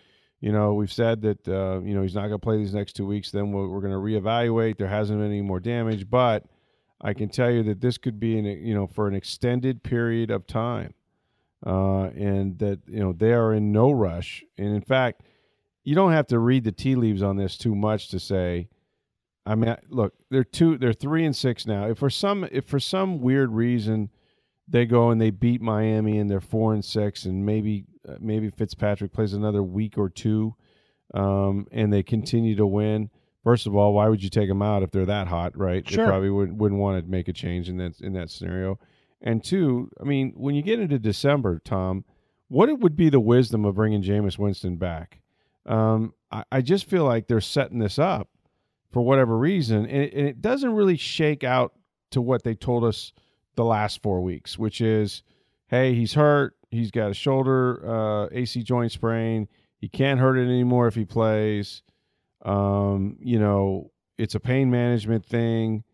you 0.41 0.53
know, 0.53 0.75
we've 0.75 0.93
said 0.93 1.23
that 1.23 1.49
uh, 1.49 1.81
you 1.83 1.95
know 1.95 2.03
he's 2.03 2.15
not 2.15 2.23
going 2.23 2.33
to 2.33 2.39
play 2.39 2.59
these 2.59 2.75
next 2.75 2.95
two 2.95 3.07
weeks. 3.07 3.31
Then 3.31 3.53
we're, 3.53 3.69
we're 3.69 3.81
going 3.81 3.93
to 3.93 3.99
reevaluate. 3.99 4.79
There 4.79 4.89
hasn't 4.89 5.19
been 5.19 5.29
any 5.29 5.43
more 5.43 5.61
damage, 5.61 6.09
but 6.11 6.45
I 7.01 7.15
can 7.15 7.29
tell 7.29 7.51
you 7.51 7.63
that 7.65 7.81
this 7.81 7.99
could 7.99 8.21
be 8.21 8.39
an 8.39 8.45
you 8.45 8.75
know 8.75 8.87
for 8.87 9.09
an 9.09 9.15
extended 9.15 9.83
period 9.83 10.31
of 10.31 10.47
time, 10.47 10.95
uh, 11.67 12.05
and 12.17 12.59
that 12.59 12.81
you 12.87 13.01
know 13.01 13.13
they 13.13 13.33
are 13.33 13.55
in 13.55 13.73
no 13.73 13.91
rush. 13.91 14.45
And 14.59 14.75
in 14.75 14.83
fact, 14.83 15.23
you 15.85 15.95
don't 15.95 16.13
have 16.13 16.27
to 16.29 16.39
read 16.39 16.65
the 16.65 16.73
tea 16.73 16.97
leaves 16.97 17.23
on 17.23 17.37
this 17.37 17.57
too 17.57 17.75
much 17.75 18.09
to 18.09 18.21
say. 18.21 18.69
I 19.49 19.55
mean, 19.55 19.77
look, 19.89 20.13
they're 20.29 20.43
two, 20.43 20.77
they're 20.77 20.93
three 20.93 21.25
and 21.25 21.35
six 21.35 21.67
now. 21.67 21.89
If 21.89 21.99
for 21.99 22.11
some, 22.11 22.49
if 22.51 22.65
for 22.65 22.81
some 22.81 23.21
weird 23.21 23.53
reason 23.53 24.11
they 24.69 24.87
go 24.87 25.11
and 25.11 25.21
they 25.21 25.31
beat 25.31 25.61
Miami 25.61 26.19
and 26.19 26.31
they're 26.31 26.41
four 26.41 26.75
and 26.75 26.85
six, 26.85 27.25
and 27.25 27.45
maybe 27.45 27.85
uh, 28.09 28.17
maybe 28.21 28.51
Fitzpatrick 28.51 29.13
plays 29.13 29.33
another 29.33 29.63
week 29.63 29.97
or 29.99 30.09
two, 30.09 30.55
um, 31.15 31.67
and 31.71 31.93
they 31.93 32.03
continue 32.03 32.57
to 32.57 32.67
win. 32.67 33.11
First 33.45 33.67
of 33.67 33.77
all, 33.77 33.95
why 33.95 34.09
would 34.09 34.23
you 34.23 34.31
take 34.31 34.49
them 34.49 34.63
out 34.63 34.83
if 34.83 34.91
they're 34.91 35.07
that 35.07 35.29
hot, 35.29 35.57
right? 35.57 35.89
Sure. 35.89 36.05
They 36.05 36.11
probably 36.11 36.31
wouldn't, 36.31 36.59
wouldn't 36.59 36.81
want 36.81 37.05
to 37.05 37.09
make 37.09 37.29
a 37.29 37.33
change 37.33 37.69
in 37.69 37.77
that 37.77 38.01
in 38.01 38.13
that 38.15 38.31
scenario. 38.31 38.79
And 39.23 39.43
two, 39.43 39.91
I 40.01 40.05
mean, 40.05 40.33
when 40.37 40.55
you 40.55 40.63
get 40.63 40.81
into 40.81 40.99
December, 40.99 41.61
Tom, 41.65 42.05
what 42.49 42.69
it 42.69 42.81
would 42.81 42.97
be 42.97 43.09
the 43.09 43.21
wisdom 43.21 43.65
of 43.65 43.77
bringing 43.77 44.03
Jameis 44.03 44.39
Winston 44.39 44.77
back? 44.77 45.21
Um, 45.65 46.13
I, 46.31 46.45
I 46.53 46.61
just 46.61 46.89
feel 46.89 47.05
like 47.05 47.27
they're 47.27 47.41
setting 47.41 47.79
this 47.79 47.99
up 47.99 48.29
for 48.93 49.05
whatever 49.05 49.37
reason, 49.37 49.87
and 49.87 50.03
it, 50.03 50.15
and 50.15 50.29
it 50.29 50.41
doesn't 50.41 50.73
really 50.73 50.97
shake 50.97 51.45
out 51.45 51.73
to 52.11 52.21
what 52.21 52.45
they 52.45 52.55
told 52.55 52.85
us 52.85 53.13
the 53.57 53.65
last 53.65 54.03
four 54.03 54.23
weeks, 54.23 54.59
which 54.59 54.81
is, 54.81 55.23
hey, 55.69 55.95
he's 55.95 56.15
hurt, 56.15 56.55
he's 56.71 56.91
got 56.91 57.11
a 57.11 57.15
shoulder 57.15 57.83
uh, 57.85 58.29
AC 58.33 58.63
joint 58.63 58.93
sprain, 58.93 59.49
he 59.79 59.89
can't 59.89 60.21
hurt 60.21 60.37
it 60.37 60.45
anymore 60.45 60.87
if 60.87 60.95
he 60.95 61.05
plays. 61.05 61.83
Um, 62.45 63.17
you 63.21 63.39
know, 63.39 63.91
it's 64.19 64.35
a 64.35 64.41
pain 64.41 64.71
management 64.71 65.27
thing, 65.27 65.85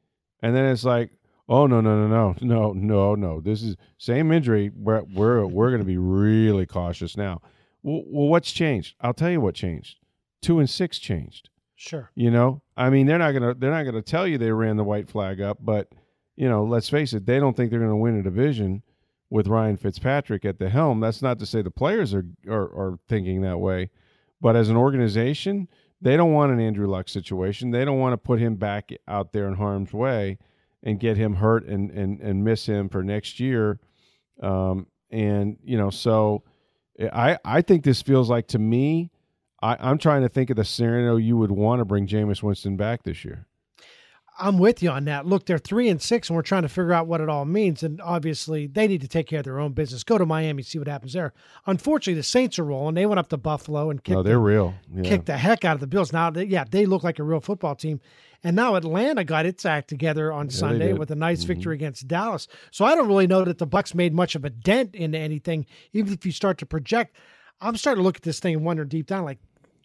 and 0.43 0.55
then 0.55 0.67
it's 0.67 0.85
like, 0.85 1.11
oh 1.49 1.67
no 1.67 1.81
no 1.81 2.06
no 2.06 2.09
no 2.09 2.37
no 2.41 2.73
no 2.73 3.14
no, 3.14 3.41
this 3.41 3.62
is 3.62 3.76
same 3.99 4.32
injury. 4.32 4.70
We're 4.75 5.03
we're 5.15 5.47
we're 5.47 5.70
going 5.70 5.81
to 5.81 5.87
be 5.87 5.99
really 5.99 6.67
cautious 6.67 7.17
now. 7.17 7.41
Well, 7.82 8.03
well, 8.06 8.29
what's 8.29 8.53
changed? 8.53 8.94
I'll 9.00 9.15
tell 9.15 9.31
you 9.31 9.41
what 9.41 9.55
changed. 9.55 9.99
Two 10.41 10.58
and 10.58 10.69
six 10.69 10.99
changed. 10.99 11.49
Sure. 11.75 12.11
You 12.15 12.31
know, 12.31 12.62
I 12.76 12.91
mean, 12.91 13.06
they're 13.06 13.19
not 13.19 13.32
gonna 13.32 13.55
they're 13.55 13.70
not 13.70 13.85
gonna 13.85 14.03
tell 14.03 14.26
you 14.26 14.38
they 14.38 14.53
ran 14.53 14.76
the 14.76 14.85
white 14.85 15.08
flag 15.08 15.41
up, 15.41 15.58
but 15.60 15.89
you 16.36 16.48
know, 16.48 16.65
let's 16.65 16.89
face 16.89 17.12
it, 17.12 17.27
they 17.27 17.39
don't 17.39 17.56
think 17.56 17.70
they're 17.70 17.81
gonna 17.81 17.96
win 17.96 18.19
a 18.19 18.22
division 18.22 18.82
with 19.31 19.48
Ryan 19.48 19.77
Fitzpatrick 19.77 20.44
at 20.44 20.58
the 20.58 20.69
helm. 20.69 21.01
That's 21.01 21.22
not 21.22 21.39
to 21.39 21.46
say 21.46 21.62
the 21.62 21.70
players 21.70 22.15
are 22.15 22.27
are, 22.48 22.62
are 22.62 22.98
thinking 23.08 23.43
that 23.43 23.58
way, 23.58 23.91
but 24.41 24.56
as 24.56 24.69
an 24.69 24.77
organization, 24.77 25.69
they 26.01 26.17
don't 26.17 26.32
want 26.32 26.53
an 26.53 26.60
Andrew 26.60 26.89
Luck 26.89 27.08
situation. 27.08 27.70
They 27.70 27.84
don't 27.84 27.98
want 27.98 28.12
to 28.12 28.19
put 28.19 28.41
him 28.41 28.56
back 28.56 28.91
out 29.06 29.32
there 29.32 29.46
in 29.46 29.55
harm's 29.55 29.93
way 29.93 30.39
and 30.82 30.98
get 30.98 31.17
him 31.17 31.34
hurt 31.36 31.65
and 31.67 31.91
and 31.91 32.20
and 32.20 32.44
miss 32.44 32.67
him 32.67 32.89
for 32.89 33.03
next 33.03 33.41
year. 33.41 33.79
Um, 34.43 34.86
and 35.10 35.56
you 35.62 35.79
know, 35.79 35.91
so 35.91 36.43
I 37.01 37.39
I 37.44 37.62
think 37.62 37.84
this 37.84 38.03
feels 38.03 38.29
like 38.29 38.48
to 38.48 38.58
me. 38.58 39.10
I, 39.62 39.77
I'm 39.79 39.98
trying 39.98 40.22
to 40.22 40.29
think 40.29 40.51
of 40.51 40.56
the 40.56 40.65
scenario 40.65 41.17
you 41.17 41.36
would 41.36 41.53
want 41.53 41.79
to 41.79 41.84
bring 41.84 42.08
Jameis 42.08 42.43
Winston 42.43 42.77
back 42.77 43.05
this 43.05 43.24
year. 43.24 43.46
I'm 44.39 44.58
with 44.58 44.82
you 44.82 44.91
on 44.91 45.05
that. 45.05 45.27
Look, 45.27 45.46
they're 45.46 45.58
three 45.58 45.89
and 45.89 46.01
six, 46.01 46.29
and 46.29 46.36
we're 46.36 46.43
trying 46.43 46.62
to 46.62 46.69
figure 46.69 46.93
out 46.93 47.06
what 47.06 47.20
it 47.20 47.29
all 47.29 47.44
means. 47.44 47.82
And 47.82 48.01
obviously, 48.01 48.67
they 48.67 48.89
need 48.89 49.03
to 49.03 49.08
take 49.08 49.27
care 49.27 49.41
of 49.41 49.44
their 49.44 49.60
own 49.60 49.72
business. 49.72 50.05
Go 50.05 50.17
to 50.17 50.24
Miami, 50.24 50.62
see 50.62 50.79
what 50.79 50.89
happens 50.89 51.12
there. 51.12 51.32
Unfortunately, 51.67 52.15
the 52.15 52.22
Saints 52.22 52.58
are 52.58 52.65
rolling. 52.65 52.94
They 52.94 53.06
went 53.06 53.19
up 53.19 53.29
to 53.29 53.36
Buffalo 53.36 53.91
and 53.91 54.03
kicked, 54.03 54.17
No, 54.17 54.22
they're 54.22 54.34
the, 54.34 54.41
real. 54.41 54.74
Yeah. 54.94 55.03
kicked 55.03 55.27
the 55.27 55.36
heck 55.36 55.65
out 55.65 55.74
of 55.74 55.81
the 55.81 55.86
Bills. 55.86 56.12
Now, 56.12 56.31
they, 56.31 56.44
yeah, 56.44 56.65
they 56.69 56.86
look 56.86 57.03
like 57.03 57.19
a 57.19 57.22
real 57.22 57.41
football 57.41 57.74
team. 57.74 58.01
And 58.44 58.56
now 58.56 58.74
Atlanta 58.74 59.22
got 59.22 59.46
its 59.46 59.65
act 59.65 59.89
together 59.89 60.32
on 60.32 60.51
Sunday 60.51 60.93
with 60.94 61.12
a 61.12 61.15
nice 61.15 61.41
mm-hmm. 61.41 61.48
victory 61.48 61.74
against 61.77 62.08
Dallas. 62.08 62.48
So 62.72 62.84
I 62.84 62.96
don't 62.96 63.06
really 63.06 63.29
know 63.29 63.44
that 63.44 63.58
the 63.58 63.67
Bucs 63.69 63.94
made 63.94 64.12
much 64.12 64.34
of 64.34 64.44
a 64.44 64.51
dent 64.51 64.96
into 64.96 65.19
anything. 65.19 65.67
Even 65.93 66.12
if 66.12 66.27
you 66.27 66.32
start 66.32 66.58
to 66.58 66.67
project, 66.67 67.17
I'm 67.60 67.77
starting 67.77 68.01
to 68.01 68.05
look 68.05 68.17
at 68.17 68.22
this 68.22 68.41
thing 68.41 68.56
and 68.56 68.65
wonder 68.65 68.84
deep 68.84 69.06
down, 69.06 69.24
like 69.24 69.39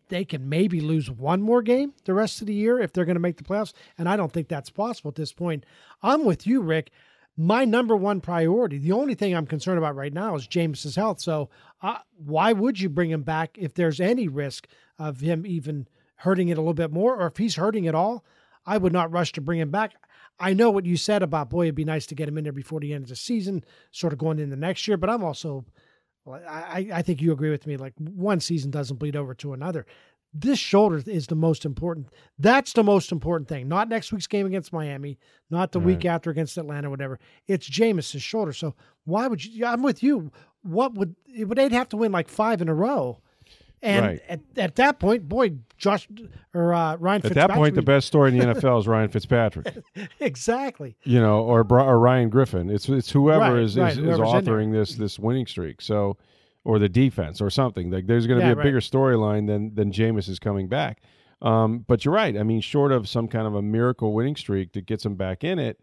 they 0.09 0.25
can 0.25 0.49
maybe 0.49 0.81
lose 0.81 1.09
one 1.09 1.41
more 1.41 1.61
game 1.61 1.93
the 2.05 2.13
rest 2.13 2.41
of 2.41 2.47
the 2.47 2.53
year 2.53 2.79
if 2.79 2.93
they're 2.93 3.05
going 3.05 3.15
to 3.15 3.21
make 3.21 3.37
the 3.37 3.43
playoffs. 3.43 3.73
And 3.97 4.07
I 4.07 4.15
don't 4.15 4.31
think 4.31 4.47
that's 4.47 4.69
possible 4.69 5.09
at 5.09 5.15
this 5.15 5.33
point. 5.33 5.65
I'm 6.01 6.25
with 6.25 6.47
you, 6.47 6.61
Rick. 6.61 6.91
My 7.39 7.65
number 7.65 7.95
one 7.95 8.19
priority, 8.19 8.79
the 8.79 8.93
only 8.93 9.13
thing 9.13 9.35
I'm 9.35 9.45
concerned 9.45 9.77
about 9.77 9.95
right 9.95 10.13
now 10.13 10.35
is 10.35 10.47
Jameis's 10.47 10.95
health. 10.95 11.21
So 11.21 11.49
uh, 11.81 11.99
why 12.17 12.51
would 12.51 12.79
you 12.79 12.89
bring 12.89 13.11
him 13.11 13.21
back 13.21 13.57
if 13.59 13.75
there's 13.75 13.99
any 13.99 14.27
risk 14.27 14.67
of 14.97 15.19
him 15.19 15.45
even 15.45 15.87
hurting 16.15 16.49
it 16.49 16.57
a 16.57 16.61
little 16.61 16.73
bit 16.73 16.91
more, 16.91 17.15
or 17.15 17.27
if 17.27 17.37
he's 17.37 17.55
hurting 17.55 17.85
it 17.85 17.93
all? 17.93 18.25
I 18.65 18.77
would 18.77 18.91
not 18.91 19.11
rush 19.11 19.31
to 19.33 19.41
bring 19.41 19.59
him 19.59 19.69
back. 19.69 19.93
I 20.39 20.53
know 20.53 20.69
what 20.69 20.85
you 20.85 20.97
said 20.97 21.23
about 21.23 21.49
boy, 21.49 21.63
it'd 21.63 21.75
be 21.75 21.85
nice 21.85 22.05
to 22.07 22.15
get 22.15 22.27
him 22.27 22.37
in 22.37 22.43
there 22.43 22.53
before 22.53 22.79
the 22.79 22.93
end 22.93 23.03
of 23.03 23.09
the 23.09 23.15
season, 23.15 23.63
sort 23.91 24.13
of 24.13 24.19
going 24.19 24.39
into 24.39 24.55
next 24.55 24.87
year. 24.87 24.97
But 24.97 25.09
I'm 25.09 25.23
also, 25.23 25.63
I, 26.33 26.89
I 26.93 27.01
think 27.01 27.21
you 27.21 27.31
agree 27.31 27.49
with 27.49 27.67
me. 27.67 27.77
Like 27.77 27.93
one 27.97 28.39
season 28.39 28.71
doesn't 28.71 28.97
bleed 28.97 29.15
over 29.15 29.33
to 29.35 29.53
another. 29.53 29.85
This 30.33 30.59
shoulder 30.59 31.01
is 31.05 31.27
the 31.27 31.35
most 31.35 31.65
important. 31.65 32.07
That's 32.37 32.73
the 32.73 32.83
most 32.83 33.11
important 33.11 33.47
thing. 33.47 33.67
Not 33.67 33.89
next 33.89 34.11
week's 34.11 34.27
game 34.27 34.45
against 34.45 34.73
Miami, 34.73 35.17
not 35.49 35.71
the 35.71 35.79
right. 35.79 35.85
week 35.85 36.05
after 36.05 36.29
against 36.29 36.57
Atlanta, 36.57 36.89
whatever. 36.89 37.19
It's 37.47 37.67
Jameis's 37.67 38.21
shoulder. 38.21 38.53
So 38.53 38.75
why 39.05 39.27
would 39.27 39.43
you? 39.43 39.65
I'm 39.65 39.81
with 39.81 40.03
you. 40.03 40.31
What 40.63 40.95
would 40.95 41.15
it 41.33 41.45
would 41.45 41.57
they'd 41.57 41.71
have 41.71 41.89
to 41.89 41.97
win 41.97 42.11
like 42.11 42.29
five 42.29 42.61
in 42.61 42.69
a 42.69 42.73
row? 42.73 43.21
And 43.81 44.05
right. 44.05 44.21
at, 44.27 44.39
at 44.57 44.75
that 44.77 44.99
point, 44.99 45.29
boy, 45.29 45.53
Josh 45.77 46.07
or 46.53 46.73
uh, 46.73 46.95
Ryan. 46.95 47.21
Fitzpatrick. 47.21 47.43
At 47.43 47.47
that 47.47 47.55
point, 47.55 47.75
the 47.75 47.81
best 47.83 48.07
story 48.07 48.31
in 48.31 48.39
the 48.39 48.45
NFL 48.45 48.79
is 48.79 48.87
Ryan 48.87 49.09
Fitzpatrick. 49.09 49.75
exactly. 50.19 50.95
You 51.03 51.19
know, 51.19 51.41
or 51.41 51.59
or 51.71 51.99
Ryan 51.99 52.29
Griffin. 52.29 52.69
It's 52.69 52.89
it's 52.89 53.11
whoever 53.11 53.53
right, 53.53 53.63
is, 53.63 53.77
right, 53.77 53.91
is, 53.91 53.99
is 53.99 54.17
authoring 54.17 54.71
this 54.71 54.95
this 54.95 55.19
winning 55.19 55.45
streak. 55.45 55.81
So, 55.81 56.17
or 56.63 56.79
the 56.79 56.89
defense 56.89 57.39
or 57.39 57.49
something. 57.49 57.91
Like 57.91 58.07
there's 58.07 58.25
going 58.25 58.39
to 58.39 58.47
yeah, 58.47 58.55
be 58.55 58.61
a 58.61 58.63
bigger 58.63 58.79
storyline 58.79 59.45
than 59.45 59.75
than 59.75 59.91
Jameis 59.91 60.27
is 60.27 60.39
coming 60.39 60.67
back. 60.67 61.01
Um, 61.41 61.85
but 61.87 62.03
you're 62.03 62.13
right. 62.13 62.35
I 62.35 62.41
mean, 62.41 62.61
short 62.61 62.91
of 62.91 63.07
some 63.07 63.27
kind 63.27 63.45
of 63.45 63.53
a 63.53 63.61
miracle 63.61 64.13
winning 64.13 64.35
streak 64.35 64.73
that 64.73 64.87
gets 64.87 65.05
him 65.05 65.15
back 65.15 65.43
in 65.43 65.59
it, 65.59 65.79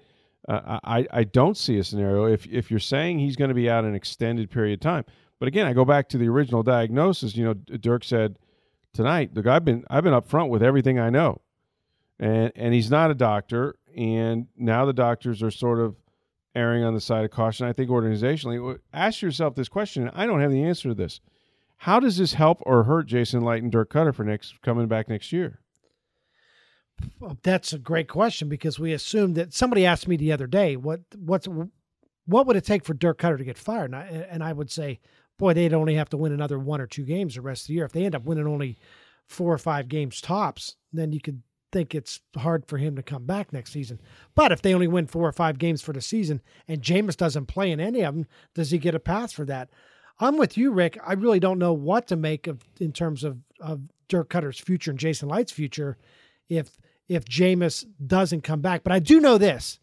uh, 0.49 0.81
I 0.85 1.07
I 1.13 1.25
don't 1.25 1.57
see 1.57 1.79
a 1.79 1.85
scenario. 1.85 2.25
If 2.25 2.47
if 2.49 2.71
you're 2.71 2.81
saying 2.81 3.21
he's 3.21 3.37
going 3.37 3.49
to 3.49 3.55
be 3.55 3.71
out 3.71 3.85
an 3.85 3.95
extended 3.95 4.51
period 4.51 4.75
of 4.75 4.81
time, 4.81 5.05
but 5.39 5.49
again, 5.49 5.67
I 5.67 5.73
go 5.73 5.85
back 5.85 6.09
to 6.11 6.19
the 6.19 6.29
original 6.29 6.63
diagnosis. 6.63 7.37
You 7.37 7.45
know, 7.45 7.55
Dirk 7.55 8.05
said 8.05 8.39
tonight, 8.93 9.31
look, 9.35 9.47
I've 9.47 9.65
been 9.65 9.85
I've 9.91 10.05
been 10.05 10.15
upfront 10.15 10.49
with 10.49 10.63
everything 10.63 10.99
I 10.99 11.11
know, 11.11 11.41
and 12.19 12.53
and 12.57 12.73
he's 12.73 12.91
not 12.91 13.11
a 13.11 13.15
doctor, 13.15 13.77
and 13.97 14.47
now 14.57 14.85
the 14.85 14.93
doctors 14.93 15.43
are 15.43 15.51
sort 15.51 15.81
of 15.81 15.97
erring 16.55 16.85
on 16.85 16.95
the 16.95 17.01
side 17.01 17.25
of 17.25 17.31
caution. 17.31 17.67
I 17.67 17.73
think 17.73 17.91
organizationally, 17.91 18.79
ask 18.93 19.23
yourself 19.23 19.55
this 19.55 19.69
question. 19.69 20.11
I 20.15 20.27
don't 20.27 20.41
have 20.41 20.53
the 20.53 20.63
answer 20.63 20.89
to 20.89 20.95
this. 20.95 21.21
How 21.79 22.01
does 22.01 22.17
this 22.17 22.35
help 22.35 22.63
or 22.63 22.85
hurt 22.85 23.07
Jason 23.07 23.43
Licht 23.43 23.63
and 23.63 23.73
Dirk 23.73 23.93
Koetter 23.93 24.15
for 24.15 24.25
next 24.25 24.63
coming 24.63 24.87
back 24.87 25.09
next 25.09 25.33
year? 25.33 25.61
That's 27.43 27.73
a 27.73 27.79
great 27.79 28.09
question 28.09 28.49
because 28.49 28.79
we 28.79 28.93
assumed 28.93 29.35
that 29.35 29.53
somebody 29.53 29.85
asked 29.85 30.07
me 30.07 30.17
the 30.17 30.33
other 30.33 30.47
day 30.47 30.77
what 30.77 31.01
what's 31.17 31.49
what 32.27 32.47
would 32.47 32.57
it 32.57 32.65
take 32.65 32.85
for 32.85 32.95
Dirk 32.95 33.19
Koetter 33.19 33.39
to 33.39 33.45
get 33.45 33.59
fired, 33.59 33.93
and 33.93 33.97
I, 33.97 34.27
and 34.31 34.43
I 34.43 34.53
would 34.53 34.71
say 34.71 35.01
boy, 35.39 35.55
they'd 35.55 35.75
only 35.75 35.95
have 35.95 36.11
to 36.11 36.17
win 36.17 36.33
another 36.33 36.59
one 36.59 36.81
or 36.81 36.87
two 36.87 37.05
games 37.05 37.35
the 37.35 37.41
rest 37.41 37.65
of 37.65 37.67
the 37.69 37.75
year. 37.75 37.85
If 37.85 37.93
they 37.93 38.05
end 38.05 38.15
up 38.15 38.25
winning 38.25 38.47
only 38.47 38.79
four 39.27 39.53
or 39.53 39.59
five 39.59 39.89
games 39.89 40.21
tops, 40.21 40.77
then 40.93 41.13
you 41.13 41.21
could 41.21 41.43
think 41.73 41.95
it's 41.95 42.21
hard 42.37 42.65
for 42.67 42.79
him 42.79 42.95
to 42.95 43.03
come 43.03 43.27
back 43.27 43.53
next 43.53 43.73
season. 43.73 44.01
But 44.37 44.53
if 44.53 44.63
they 44.63 44.75
only 44.75 44.87
win 44.87 45.09
four 45.09 45.27
or 45.27 45.33
five 45.33 45.59
games 45.59 45.83
for 45.83 45.93
the 45.93 46.01
season 46.01 46.41
and 46.69 46.81
Jameis 46.81 47.17
doesn't 47.17 47.47
play 47.47 47.73
in 47.73 47.81
any 47.81 48.03
of 48.03 48.15
them, 48.15 48.27
does 48.55 48.71
he 48.71 48.79
get 48.79 48.95
a 48.95 49.01
pass 49.01 49.33
for 49.33 49.45
that? 49.47 49.71
I'm 50.21 50.37
with 50.37 50.57
you, 50.57 50.71
Rick. 50.71 50.99
I 51.05 51.15
really 51.15 51.41
don't 51.41 51.59
know 51.59 51.73
what 51.73 52.07
to 52.09 52.17
make 52.17 52.47
of 52.47 52.63
in 52.79 52.93
terms 52.93 53.25
of, 53.25 53.39
of 53.61 53.81
Dirk 54.09 54.31
Koetter's 54.31 54.61
future 54.61 54.93
and 54.93 55.01
Jason 55.01 55.29
Licht's 55.29 55.53
future 55.53 55.99
if 56.49 56.79
if 57.09 57.25
Jameis 57.27 57.85
doesn't 58.07 58.43
come 58.43 58.61
back. 58.61 58.83
But 58.83 58.93
I 58.93 58.99
do 58.99 59.21
know 59.21 59.37
this. 59.37 59.79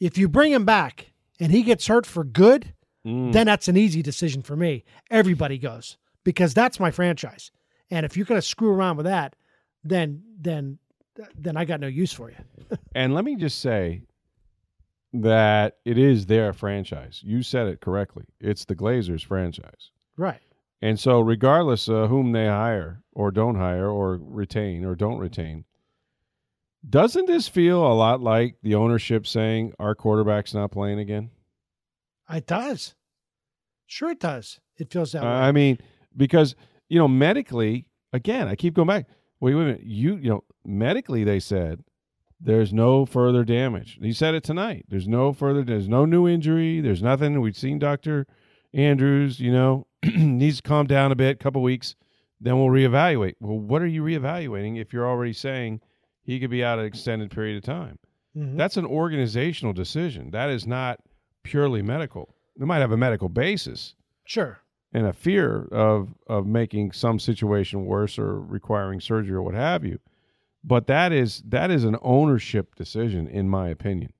If 0.00 0.18
you 0.18 0.28
bring 0.28 0.52
him 0.52 0.64
back 0.64 1.12
and 1.40 1.52
he 1.52 1.62
gets 1.62 1.86
hurt 1.86 2.04
for 2.04 2.24
good, 2.24 2.71
mm. 3.06 3.32
then 3.32 3.46
that's 3.46 3.68
an 3.68 3.76
easy 3.76 4.02
decision 4.02 4.42
for 4.42 4.56
me. 4.56 4.84
Everybody 5.10 5.58
goes 5.58 5.96
because 6.24 6.54
that's 6.54 6.80
my 6.80 6.90
franchise. 6.90 7.50
And 7.90 8.06
if 8.06 8.16
you're 8.16 8.26
going 8.26 8.40
to 8.40 8.46
screw 8.46 8.70
around 8.70 8.96
with 8.96 9.06
that, 9.06 9.36
then 9.84 10.22
then 10.38 10.78
then 11.36 11.56
I 11.56 11.64
got 11.64 11.80
no 11.80 11.88
use 11.88 12.12
for 12.12 12.30
you. 12.30 12.36
and 12.94 13.14
let 13.14 13.24
me 13.24 13.36
just 13.36 13.60
say 13.60 14.02
that 15.12 15.76
it 15.84 15.98
is 15.98 16.26
their 16.26 16.52
franchise. 16.52 17.20
You 17.22 17.42
said 17.42 17.66
it 17.66 17.80
correctly. 17.80 18.24
It's 18.40 18.64
the 18.64 18.74
Glazers 18.74 19.24
franchise. 19.24 19.90
Right. 20.16 20.40
And 20.80 20.98
so 20.98 21.20
regardless 21.20 21.88
of 21.88 22.08
whom 22.08 22.32
they 22.32 22.46
hire 22.46 23.02
or 23.12 23.30
don't 23.30 23.56
hire 23.56 23.88
or 23.88 24.18
retain 24.20 24.84
or 24.84 24.94
don't 24.94 25.18
retain, 25.18 25.64
doesn't 26.88 27.26
this 27.26 27.46
feel 27.46 27.86
a 27.86 27.94
lot 27.94 28.20
like 28.20 28.56
the 28.62 28.74
ownership 28.74 29.26
saying 29.26 29.74
our 29.78 29.94
quarterback's 29.94 30.54
not 30.54 30.72
playing 30.72 30.98
again? 30.98 31.30
It 32.32 32.46
does. 32.46 32.94
Sure, 33.86 34.10
it 34.10 34.20
does. 34.20 34.58
It 34.78 34.90
feels 34.90 35.12
that 35.12 35.22
uh, 35.22 35.26
way. 35.26 35.32
I 35.32 35.52
mean, 35.52 35.78
because 36.16 36.54
you 36.88 36.98
know, 36.98 37.08
medically, 37.08 37.86
again, 38.12 38.48
I 38.48 38.56
keep 38.56 38.74
going 38.74 38.88
back. 38.88 39.06
Wait, 39.40 39.54
wait 39.54 39.62
a 39.62 39.64
minute. 39.66 39.82
You, 39.84 40.16
you 40.16 40.30
know, 40.30 40.44
medically, 40.64 41.24
they 41.24 41.40
said 41.40 41.82
there's 42.40 42.72
no 42.72 43.06
further 43.06 43.44
damage. 43.44 43.98
He 44.00 44.12
said 44.12 44.34
it 44.34 44.44
tonight. 44.44 44.86
There's 44.88 45.08
no 45.08 45.32
further. 45.32 45.62
There's 45.62 45.88
no 45.88 46.04
new 46.04 46.28
injury. 46.28 46.80
There's 46.80 47.02
nothing. 47.02 47.40
We've 47.40 47.56
seen 47.56 47.78
Doctor 47.78 48.26
Andrews. 48.72 49.40
You 49.40 49.52
know, 49.52 49.86
needs 50.04 50.58
to 50.58 50.62
calm 50.62 50.86
down 50.86 51.12
a 51.12 51.16
bit. 51.16 51.40
Couple 51.40 51.62
weeks, 51.62 51.96
then 52.40 52.58
we'll 52.58 52.68
reevaluate. 52.68 53.34
Well, 53.40 53.58
what 53.58 53.82
are 53.82 53.86
you 53.86 54.02
reevaluating 54.02 54.80
if 54.80 54.92
you're 54.92 55.08
already 55.08 55.32
saying 55.32 55.80
he 56.22 56.40
could 56.40 56.50
be 56.50 56.64
out 56.64 56.78
an 56.78 56.84
extended 56.84 57.30
period 57.30 57.56
of 57.56 57.64
time? 57.64 57.98
Mm-hmm. 58.36 58.56
That's 58.56 58.76
an 58.76 58.86
organizational 58.86 59.72
decision. 59.72 60.30
That 60.30 60.50
is 60.50 60.66
not 60.66 61.00
purely 61.42 61.82
medical. 61.82 62.34
They 62.56 62.64
might 62.64 62.78
have 62.78 62.92
a 62.92 62.96
medical 62.96 63.28
basis. 63.28 63.94
Sure. 64.24 64.60
And 64.92 65.06
a 65.06 65.12
fear 65.12 65.68
of 65.72 66.14
of 66.26 66.46
making 66.46 66.92
some 66.92 67.18
situation 67.18 67.86
worse 67.86 68.18
or 68.18 68.40
requiring 68.40 69.00
surgery 69.00 69.34
or 69.34 69.42
what 69.42 69.54
have 69.54 69.84
you. 69.84 69.98
But 70.62 70.86
that 70.86 71.12
is 71.12 71.42
that 71.48 71.70
is 71.70 71.84
an 71.84 71.96
ownership 72.02 72.74
decision 72.74 73.26
in 73.26 73.48
my 73.48 73.68
opinion. 73.68 74.12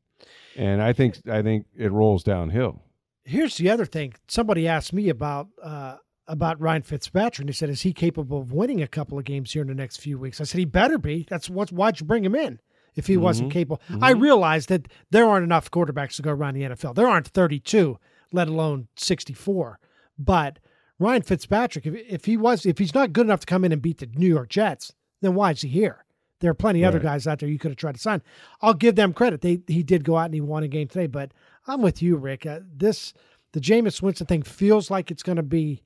And 0.56 0.82
I 0.82 0.92
think 0.92 1.28
I 1.28 1.42
think 1.42 1.66
it 1.76 1.92
rolls 1.92 2.22
downhill. 2.24 2.82
Here's 3.24 3.56
the 3.56 3.70
other 3.70 3.86
thing. 3.86 4.14
Somebody 4.26 4.66
asked 4.66 4.92
me 4.92 5.08
about 5.08 5.48
uh, 5.62 5.96
about 6.26 6.60
Ryan 6.60 6.82
Fitzpatrick. 6.82 7.44
And 7.44 7.48
he 7.48 7.54
said, 7.54 7.70
"Is 7.70 7.82
he 7.82 7.92
capable 7.92 8.40
of 8.40 8.52
winning 8.52 8.82
a 8.82 8.88
couple 8.88 9.18
of 9.18 9.24
games 9.24 9.52
here 9.52 9.62
in 9.62 9.68
the 9.68 9.74
next 9.74 9.98
few 9.98 10.18
weeks?" 10.18 10.40
I 10.40 10.44
said, 10.44 10.58
"He 10.58 10.64
better 10.64 10.98
be. 10.98 11.26
That's 11.28 11.48
what's 11.48 11.72
why'd 11.72 12.00
you 12.00 12.06
bring 12.06 12.24
him 12.24 12.34
in?" 12.34 12.58
If 12.94 13.06
he 13.06 13.14
mm-hmm. 13.14 13.22
wasn't 13.22 13.52
capable. 13.52 13.80
Mm-hmm. 13.88 14.04
I 14.04 14.10
realized 14.10 14.68
that 14.68 14.88
there 15.10 15.26
aren't 15.26 15.44
enough 15.44 15.70
quarterbacks 15.70 16.16
to 16.16 16.22
go 16.22 16.30
around 16.30 16.54
the 16.54 16.62
NFL. 16.62 16.94
There 16.94 17.08
aren't 17.08 17.28
32, 17.28 17.98
let 18.32 18.48
alone 18.48 18.88
64. 18.96 19.78
But 20.18 20.58
Ryan 20.98 21.22
Fitzpatrick, 21.22 21.86
if, 21.86 21.94
if 21.94 22.24
he 22.24 22.36
was, 22.36 22.66
if 22.66 22.78
he's 22.78 22.94
not 22.94 23.12
good 23.12 23.26
enough 23.26 23.40
to 23.40 23.46
come 23.46 23.64
in 23.64 23.72
and 23.72 23.82
beat 23.82 23.98
the 23.98 24.06
New 24.06 24.28
York 24.28 24.48
Jets, 24.48 24.92
then 25.20 25.34
why 25.34 25.52
is 25.52 25.62
he 25.62 25.68
here? 25.68 26.04
There 26.40 26.50
are 26.50 26.54
plenty 26.54 26.82
right. 26.82 26.88
other 26.88 26.98
guys 26.98 27.26
out 27.26 27.38
there 27.38 27.48
you 27.48 27.58
could 27.58 27.70
have 27.70 27.78
tried 27.78 27.94
to 27.94 28.00
sign. 28.00 28.20
I'll 28.60 28.74
give 28.74 28.96
them 28.96 29.12
credit. 29.12 29.42
They 29.42 29.60
he 29.68 29.84
did 29.84 30.02
go 30.02 30.16
out 30.16 30.26
and 30.26 30.34
he 30.34 30.40
won 30.40 30.64
a 30.64 30.68
game 30.68 30.88
today. 30.88 31.06
But 31.06 31.30
I'm 31.68 31.82
with 31.82 32.02
you, 32.02 32.16
Rick. 32.16 32.44
Uh, 32.44 32.60
this 32.76 33.14
the 33.52 33.60
Jameis 33.60 34.02
Winston 34.02 34.26
thing 34.26 34.42
feels 34.42 34.90
like 34.90 35.12
it's 35.12 35.22
going 35.22 35.36
to 35.36 35.44
be, 35.44 35.84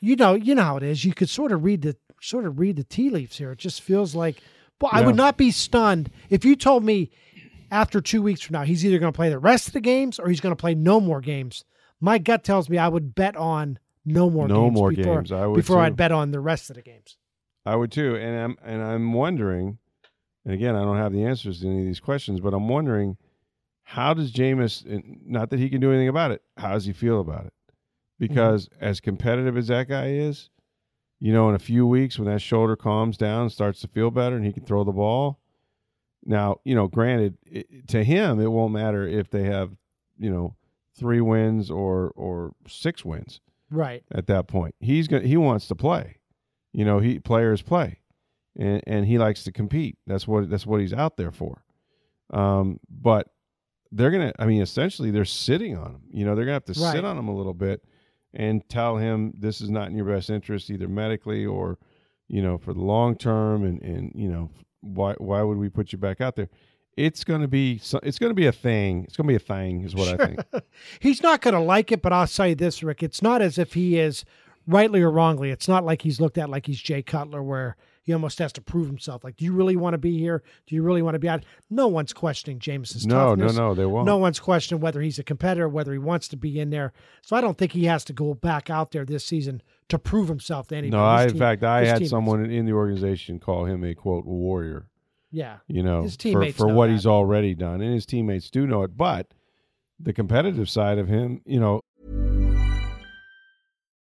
you 0.00 0.14
know, 0.14 0.34
you 0.34 0.54
know 0.54 0.62
how 0.62 0.76
it 0.76 0.84
is. 0.84 1.04
You 1.04 1.14
could 1.14 1.28
sort 1.28 1.50
of 1.50 1.64
read 1.64 1.82
the 1.82 1.96
sort 2.20 2.46
of 2.46 2.60
read 2.60 2.76
the 2.76 2.84
tea 2.84 3.10
leaves 3.10 3.38
here. 3.38 3.50
It 3.50 3.58
just 3.58 3.82
feels 3.82 4.14
like 4.14 4.36
well, 4.80 4.90
I 4.92 5.02
would 5.02 5.16
not 5.16 5.36
be 5.36 5.50
stunned 5.50 6.10
if 6.30 6.44
you 6.44 6.56
told 6.56 6.84
me 6.84 7.10
after 7.70 8.00
two 8.00 8.22
weeks 8.22 8.40
from 8.40 8.54
now 8.54 8.62
he's 8.62 8.84
either 8.84 8.98
going 8.98 9.12
to 9.12 9.16
play 9.16 9.28
the 9.28 9.38
rest 9.38 9.68
of 9.68 9.72
the 9.72 9.80
games 9.80 10.18
or 10.18 10.28
he's 10.28 10.40
going 10.40 10.52
to 10.52 10.60
play 10.60 10.74
no 10.74 11.00
more 11.00 11.20
games. 11.20 11.64
My 12.00 12.18
gut 12.18 12.44
tells 12.44 12.68
me 12.68 12.78
I 12.78 12.88
would 12.88 13.14
bet 13.14 13.36
on 13.36 13.78
no 14.04 14.30
more 14.30 14.48
no 14.48 14.64
games 14.64 14.74
more 14.74 14.90
before, 14.90 15.16
games. 15.16 15.32
I 15.32 15.46
would 15.46 15.56
before 15.56 15.76
too. 15.76 15.82
I'd 15.82 15.96
bet 15.96 16.12
on 16.12 16.30
the 16.30 16.40
rest 16.40 16.70
of 16.70 16.76
the 16.76 16.82
games. 16.82 17.16
I 17.66 17.76
would 17.76 17.92
too, 17.92 18.16
and 18.16 18.38
I'm 18.38 18.58
and 18.64 18.82
I'm 18.82 19.12
wondering, 19.12 19.78
and 20.44 20.54
again, 20.54 20.74
I 20.74 20.82
don't 20.82 20.96
have 20.96 21.12
the 21.12 21.24
answers 21.24 21.60
to 21.60 21.66
any 21.66 21.80
of 21.80 21.84
these 21.84 22.00
questions, 22.00 22.40
but 22.40 22.54
I'm 22.54 22.68
wondering 22.68 23.16
how 23.88 24.12
does 24.12 24.32
Jameis, 24.32 24.84
not 25.24 25.48
that 25.48 25.58
he 25.58 25.70
can 25.70 25.80
do 25.80 25.90
anything 25.90 26.08
about 26.08 26.30
it, 26.30 26.42
how 26.58 26.72
does 26.72 26.84
he 26.84 26.92
feel 26.92 27.20
about 27.20 27.46
it? 27.46 27.54
Because 28.18 28.68
mm-hmm. 28.68 28.84
as 28.84 29.00
competitive 29.00 29.56
as 29.56 29.68
that 29.68 29.88
guy 29.88 30.08
is, 30.08 30.50
you 31.20 31.32
know, 31.32 31.48
in 31.48 31.54
a 31.54 31.60
few 31.60 31.86
weeks 31.86 32.18
when 32.18 32.28
that 32.28 32.40
shoulder 32.40 32.76
calms 32.76 33.16
down, 33.16 33.50
starts 33.50 33.80
to 33.80 33.88
feel 33.88 34.10
better, 34.10 34.36
and 34.36 34.44
he 34.44 34.52
can 34.52 34.64
throw 34.64 34.84
the 34.84 34.92
ball. 34.92 35.40
Now, 36.24 36.60
you 36.64 36.74
know, 36.74 36.86
granted, 36.86 37.38
it, 37.44 37.88
to 37.88 38.04
him, 38.04 38.40
it 38.40 38.50
won't 38.50 38.72
matter 38.72 39.06
if 39.06 39.30
they 39.30 39.44
have, 39.44 39.72
you 40.18 40.30
know, 40.30 40.54
three 40.96 41.20
wins 41.20 41.70
or 41.70 42.12
or 42.14 42.52
six 42.66 43.04
wins. 43.04 43.40
Right. 43.70 44.02
At 44.12 44.26
that 44.28 44.48
point, 44.48 44.74
he's 44.80 45.08
going 45.08 45.24
he 45.24 45.36
wants 45.36 45.68
to 45.68 45.74
play. 45.74 46.18
You 46.72 46.84
know, 46.84 46.98
he 47.00 47.18
players 47.18 47.62
play, 47.62 48.00
and 48.56 48.82
and 48.86 49.06
he 49.06 49.18
likes 49.18 49.44
to 49.44 49.52
compete. 49.52 49.98
That's 50.06 50.28
what 50.28 50.48
that's 50.48 50.66
what 50.66 50.80
he's 50.80 50.92
out 50.92 51.16
there 51.16 51.32
for. 51.32 51.64
Um, 52.30 52.78
but 52.88 53.28
they're 53.90 54.10
gonna. 54.10 54.32
I 54.38 54.46
mean, 54.46 54.60
essentially, 54.60 55.10
they're 55.10 55.24
sitting 55.24 55.76
on 55.76 55.92
him. 55.92 56.02
You 56.10 56.24
know, 56.24 56.34
they're 56.34 56.44
gonna 56.44 56.54
have 56.54 56.64
to 56.66 56.80
right. 56.80 56.92
sit 56.92 57.04
on 57.04 57.18
him 57.18 57.28
a 57.28 57.34
little 57.34 57.54
bit 57.54 57.82
and 58.34 58.66
tell 58.68 58.96
him 58.96 59.32
this 59.36 59.60
is 59.60 59.70
not 59.70 59.88
in 59.88 59.96
your 59.96 60.06
best 60.06 60.30
interest 60.30 60.70
either 60.70 60.88
medically 60.88 61.44
or 61.46 61.78
you 62.28 62.42
know 62.42 62.58
for 62.58 62.72
the 62.74 62.82
long 62.82 63.16
term 63.16 63.64
and 63.64 63.80
and 63.82 64.12
you 64.14 64.28
know 64.28 64.50
why 64.80 65.14
why 65.18 65.42
would 65.42 65.58
we 65.58 65.68
put 65.68 65.92
you 65.92 65.98
back 65.98 66.20
out 66.20 66.36
there? 66.36 66.48
It's 66.96 67.22
going 67.22 67.42
to 67.42 67.48
be 67.48 67.80
it's 68.02 68.18
going 68.18 68.30
to 68.30 68.34
be 68.34 68.46
a 68.46 68.52
thing. 68.52 69.04
It's 69.04 69.16
going 69.16 69.26
to 69.26 69.32
be 69.32 69.36
a 69.36 69.38
thing 69.38 69.84
is 69.84 69.94
what 69.94 70.08
sure. 70.08 70.20
i 70.20 70.26
think. 70.26 70.40
He's 71.00 71.22
not 71.22 71.40
going 71.40 71.54
to 71.54 71.60
like 71.60 71.92
it 71.92 72.02
but 72.02 72.12
i'll 72.12 72.26
say 72.26 72.54
this 72.54 72.82
rick. 72.82 73.02
It's 73.02 73.22
not 73.22 73.42
as 73.42 73.58
if 73.58 73.74
he 73.74 73.98
is 73.98 74.24
rightly 74.66 75.00
or 75.00 75.10
wrongly 75.10 75.50
it's 75.50 75.66
not 75.66 75.82
like 75.82 76.02
he's 76.02 76.20
looked 76.20 76.36
at 76.36 76.50
like 76.50 76.66
he's 76.66 76.78
jay 76.78 77.02
cutler 77.02 77.42
where 77.42 77.74
he 78.08 78.14
almost 78.14 78.38
has 78.38 78.54
to 78.54 78.62
prove 78.62 78.86
himself. 78.86 79.22
Like, 79.22 79.36
do 79.36 79.44
you 79.44 79.52
really 79.52 79.76
want 79.76 79.92
to 79.92 79.98
be 79.98 80.18
here? 80.18 80.42
Do 80.66 80.74
you 80.74 80.82
really 80.82 81.02
want 81.02 81.14
to 81.14 81.18
be 81.18 81.28
out? 81.28 81.44
No 81.68 81.88
one's 81.88 82.14
questioning 82.14 82.58
Jameis's 82.58 83.06
no, 83.06 83.36
toughness. 83.36 83.54
no, 83.54 83.68
no, 83.68 83.74
they 83.74 83.84
won't. 83.84 84.06
No 84.06 84.16
one's 84.16 84.40
questioning 84.40 84.80
whether 84.80 85.02
he's 85.02 85.18
a 85.18 85.22
competitor, 85.22 85.68
whether 85.68 85.92
he 85.92 85.98
wants 85.98 86.26
to 86.28 86.36
be 86.38 86.58
in 86.58 86.70
there. 86.70 86.94
So 87.20 87.36
I 87.36 87.42
don't 87.42 87.58
think 87.58 87.72
he 87.72 87.84
has 87.84 88.04
to 88.06 88.14
go 88.14 88.32
back 88.32 88.70
out 88.70 88.92
there 88.92 89.04
this 89.04 89.26
season 89.26 89.60
to 89.90 89.98
prove 89.98 90.26
himself 90.26 90.68
to 90.68 90.76
anybody. 90.76 90.98
No, 90.98 91.04
I, 91.04 91.24
His 91.24 91.32
in 91.32 91.38
fact, 91.38 91.64
I 91.64 91.84
had 91.84 92.06
someone 92.08 92.46
in 92.46 92.64
the 92.64 92.72
organization 92.72 93.38
call 93.38 93.66
him 93.66 93.84
a 93.84 93.94
quote 93.94 94.24
warrior. 94.24 94.88
Yeah, 95.30 95.58
You 95.66 95.82
know, 95.82 96.04
His 96.04 96.14
for, 96.14 96.22
teammates 96.22 96.56
for 96.56 96.68
know 96.68 96.74
what 96.74 96.86
that. 96.86 96.92
he's 96.94 97.04
already 97.04 97.54
done, 97.54 97.82
and 97.82 97.92
his 97.92 98.06
teammates 98.06 98.48
do 98.48 98.66
know 98.66 98.84
it. 98.84 98.96
But 98.96 99.34
the 100.00 100.14
competitive 100.14 100.70
side 100.70 100.96
of 100.96 101.08
him, 101.08 101.42
you 101.44 101.60
know, 101.60 101.82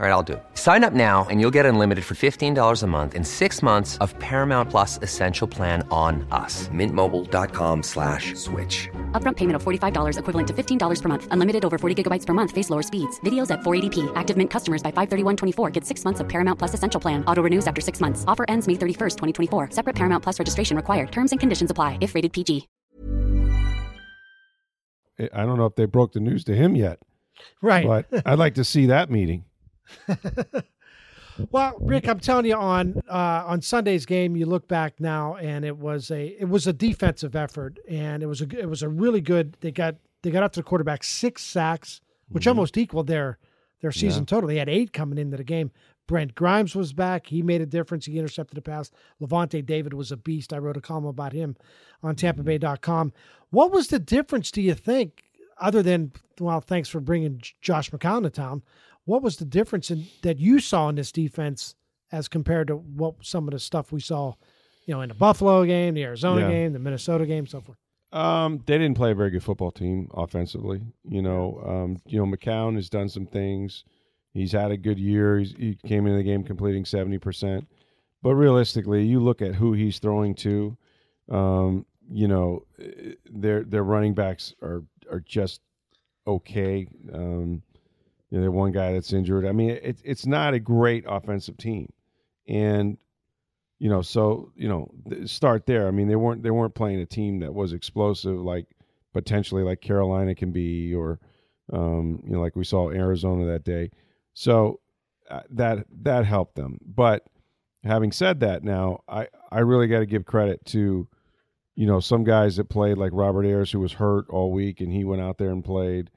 All 0.00 0.06
right, 0.06 0.12
I'll 0.12 0.22
do 0.22 0.34
it. 0.34 0.44
Sign 0.54 0.84
up 0.84 0.92
now 0.92 1.26
and 1.28 1.40
you'll 1.40 1.56
get 1.58 1.66
unlimited 1.66 2.04
for 2.04 2.14
$15 2.14 2.82
a 2.82 2.86
month 2.86 3.16
in 3.16 3.24
six 3.24 3.60
months 3.64 3.96
of 3.96 4.16
Paramount 4.20 4.70
Plus 4.70 5.00
Essential 5.02 5.48
Plan 5.48 5.84
on 5.90 6.24
us. 6.30 6.68
Mintmobile.com 6.68 7.82
slash 7.82 8.36
switch. 8.36 8.88
Upfront 9.20 9.34
payment 9.34 9.56
of 9.56 9.64
$45 9.64 10.20
equivalent 10.20 10.46
to 10.46 10.54
$15 10.54 11.02
per 11.02 11.08
month. 11.08 11.26
Unlimited 11.32 11.64
over 11.64 11.78
40 11.78 12.00
gigabytes 12.00 12.24
per 12.24 12.32
month. 12.32 12.52
Face 12.52 12.70
lower 12.70 12.82
speeds. 12.82 13.18
Videos 13.26 13.50
at 13.50 13.62
480p. 13.62 14.12
Active 14.14 14.36
Mint 14.36 14.50
customers 14.50 14.84
by 14.84 14.92
531.24 14.92 15.72
get 15.72 15.84
six 15.84 16.04
months 16.04 16.20
of 16.20 16.28
Paramount 16.28 16.60
Plus 16.60 16.74
Essential 16.74 17.00
Plan. 17.00 17.24
Auto 17.24 17.42
renews 17.42 17.66
after 17.66 17.80
six 17.80 18.00
months. 18.00 18.22
Offer 18.28 18.44
ends 18.46 18.68
May 18.68 18.74
31st, 18.74 19.16
2024. 19.50 19.70
Separate 19.72 19.96
Paramount 19.96 20.22
Plus 20.22 20.38
registration 20.38 20.76
required. 20.76 21.10
Terms 21.10 21.32
and 21.32 21.40
conditions 21.40 21.72
apply 21.72 21.98
if 22.00 22.14
rated 22.14 22.32
PG. 22.32 22.68
I 25.34 25.44
don't 25.44 25.58
know 25.58 25.66
if 25.66 25.74
they 25.74 25.86
broke 25.86 26.12
the 26.12 26.20
news 26.20 26.44
to 26.44 26.54
him 26.54 26.76
yet, 26.76 27.00
right. 27.60 27.84
but 27.84 28.22
I'd 28.24 28.38
like 28.38 28.54
to 28.54 28.64
see 28.64 28.86
that 28.86 29.10
meeting. 29.10 29.44
Well, 31.52 31.76
Rick, 31.78 32.08
I'm 32.08 32.18
telling 32.18 32.46
you, 32.46 32.56
on 32.56 33.00
uh, 33.08 33.44
on 33.46 33.62
Sunday's 33.62 34.04
game, 34.06 34.34
you 34.34 34.44
look 34.44 34.66
back 34.66 34.98
now, 34.98 35.36
and 35.36 35.64
it 35.64 35.76
was 35.76 36.10
a 36.10 36.26
it 36.40 36.48
was 36.48 36.66
a 36.66 36.72
defensive 36.72 37.36
effort, 37.36 37.78
and 37.88 38.24
it 38.24 38.26
was 38.26 38.42
a 38.42 38.58
it 38.58 38.68
was 38.68 38.82
a 38.82 38.88
really 38.88 39.20
good. 39.20 39.56
They 39.60 39.70
got 39.70 39.94
they 40.22 40.32
got 40.32 40.42
up 40.42 40.52
to 40.54 40.60
the 40.60 40.64
quarterback 40.64 41.04
six 41.04 41.44
sacks, 41.44 42.00
which 42.28 42.42
Mm-hmm. 42.42 42.48
almost 42.48 42.76
equaled 42.76 43.06
their 43.06 43.38
their 43.82 43.92
season 43.92 44.26
total. 44.26 44.48
They 44.48 44.56
had 44.58 44.68
eight 44.68 44.92
coming 44.92 45.16
into 45.16 45.36
the 45.36 45.44
game. 45.44 45.70
Brent 46.08 46.34
Grimes 46.34 46.74
was 46.74 46.92
back. 46.92 47.28
He 47.28 47.40
made 47.42 47.60
a 47.60 47.66
difference. 47.66 48.06
He 48.06 48.18
intercepted 48.18 48.58
a 48.58 48.62
pass. 48.62 48.90
Lavonte 49.22 49.64
David 49.64 49.94
was 49.94 50.10
a 50.10 50.16
beast. 50.16 50.52
I 50.52 50.58
wrote 50.58 50.76
a 50.76 50.80
column 50.80 51.04
about 51.04 51.32
him 51.34 51.54
on 52.02 52.16
TampaBay.com. 52.16 53.12
What 53.50 53.70
was 53.70 53.88
the 53.88 54.00
difference, 54.00 54.50
do 54.50 54.60
you 54.60 54.74
think, 54.74 55.22
other 55.60 55.82
than, 55.82 56.12
well, 56.40 56.60
thanks 56.62 56.88
for 56.88 56.98
bringing 56.98 57.42
Josh 57.60 57.90
McCown 57.90 58.22
to 58.22 58.30
town? 58.30 58.62
What 59.08 59.22
was 59.22 59.38
the 59.38 59.46
difference 59.46 59.90
in, 59.90 60.04
that 60.20 60.38
you 60.38 60.60
saw 60.60 60.90
in 60.90 60.96
this 60.96 61.10
defense 61.10 61.74
as 62.12 62.28
compared 62.28 62.66
to 62.68 62.74
what 62.76 63.14
some 63.22 63.48
of 63.48 63.52
the 63.52 63.58
stuff 63.58 63.90
we 63.90 64.00
saw, 64.00 64.34
you 64.84 64.92
know, 64.92 65.00
in 65.00 65.08
the 65.08 65.14
Buffalo 65.14 65.64
game, 65.64 65.94
the 65.94 66.04
Arizona 66.04 66.42
Yeah. 66.42 66.50
game, 66.50 66.72
the 66.74 66.78
Minnesota 66.78 67.24
game, 67.24 67.46
so 67.46 67.62
forth? 67.62 67.78
Um, 68.12 68.62
they 68.66 68.76
didn't 68.76 68.96
play 68.98 69.12
a 69.12 69.14
very 69.14 69.30
good 69.30 69.42
football 69.42 69.70
team 69.70 70.10
offensively. 70.12 70.82
You 71.08 71.22
know, 71.22 71.58
um, 71.66 71.96
you 72.06 72.18
know, 72.18 72.26
McCown 72.30 72.76
has 72.76 72.90
done 72.90 73.08
some 73.08 73.24
things. 73.24 73.84
He's 74.34 74.52
had 74.52 74.70
a 74.72 74.76
good 74.76 74.98
year. 74.98 75.38
He's, 75.38 75.52
he 75.52 75.78
came 75.86 76.06
into 76.06 76.18
the 76.18 76.22
game 76.22 76.44
completing 76.44 76.84
seventy 76.84 77.18
percent, 77.18 77.66
but 78.22 78.34
realistically, 78.34 79.04
you 79.06 79.20
look 79.20 79.40
at 79.40 79.54
who 79.54 79.72
he's 79.72 79.98
throwing 79.98 80.34
to. 80.36 80.76
Um, 81.30 81.86
you 82.10 82.28
know, 82.28 82.64
eh, 82.78 83.12
their 83.30 83.64
their 83.64 83.84
running 83.84 84.12
backs 84.14 84.54
are 84.62 84.84
are 85.10 85.20
just 85.20 85.60
okay. 86.26 86.86
Um, 87.12 87.62
you 88.30 88.38
know, 88.38 88.42
they 88.42 88.48
one 88.48 88.72
guy 88.72 88.92
that's 88.92 89.12
injured. 89.12 89.46
I 89.46 89.52
mean, 89.52 89.78
it's 89.82 90.02
it's 90.04 90.26
not 90.26 90.54
a 90.54 90.60
great 90.60 91.04
offensive 91.06 91.56
team, 91.56 91.92
and 92.46 92.98
you 93.78 93.88
know, 93.88 94.02
so 94.02 94.52
you 94.56 94.68
know, 94.68 94.90
start 95.24 95.66
there. 95.66 95.88
I 95.88 95.90
mean, 95.90 96.08
they 96.08 96.16
weren't 96.16 96.42
they 96.42 96.50
weren't 96.50 96.74
playing 96.74 97.00
a 97.00 97.06
team 97.06 97.40
that 97.40 97.54
was 97.54 97.72
explosive 97.72 98.36
like 98.36 98.66
potentially 99.12 99.62
like 99.62 99.80
Carolina 99.80 100.34
can 100.34 100.50
be, 100.52 100.94
or 100.94 101.20
um, 101.72 102.22
you 102.24 102.32
know, 102.32 102.40
like 102.40 102.56
we 102.56 102.64
saw 102.64 102.90
Arizona 102.90 103.46
that 103.46 103.64
day. 103.64 103.90
So 104.34 104.80
uh, 105.30 105.42
that 105.50 105.86
that 106.02 106.24
helped 106.24 106.54
them. 106.54 106.78
But 106.84 107.24
having 107.84 108.12
said 108.12 108.40
that, 108.40 108.64
now 108.64 109.02
I 109.08 109.28
I 109.50 109.60
really 109.60 109.86
got 109.86 110.00
to 110.00 110.06
give 110.06 110.24
credit 110.26 110.64
to 110.66 111.08
you 111.76 111.86
know 111.86 112.00
some 112.00 112.24
guys 112.24 112.56
that 112.56 112.68
played 112.68 112.98
like 112.98 113.12
Robert 113.14 113.44
Ayers 113.44 113.70
who 113.70 113.80
was 113.80 113.92
hurt 113.92 114.28
all 114.28 114.52
week 114.52 114.80
and 114.80 114.92
he 114.92 115.04
went 115.04 115.22
out 115.22 115.38
there 115.38 115.50
and 115.50 115.64
played. 115.64 116.10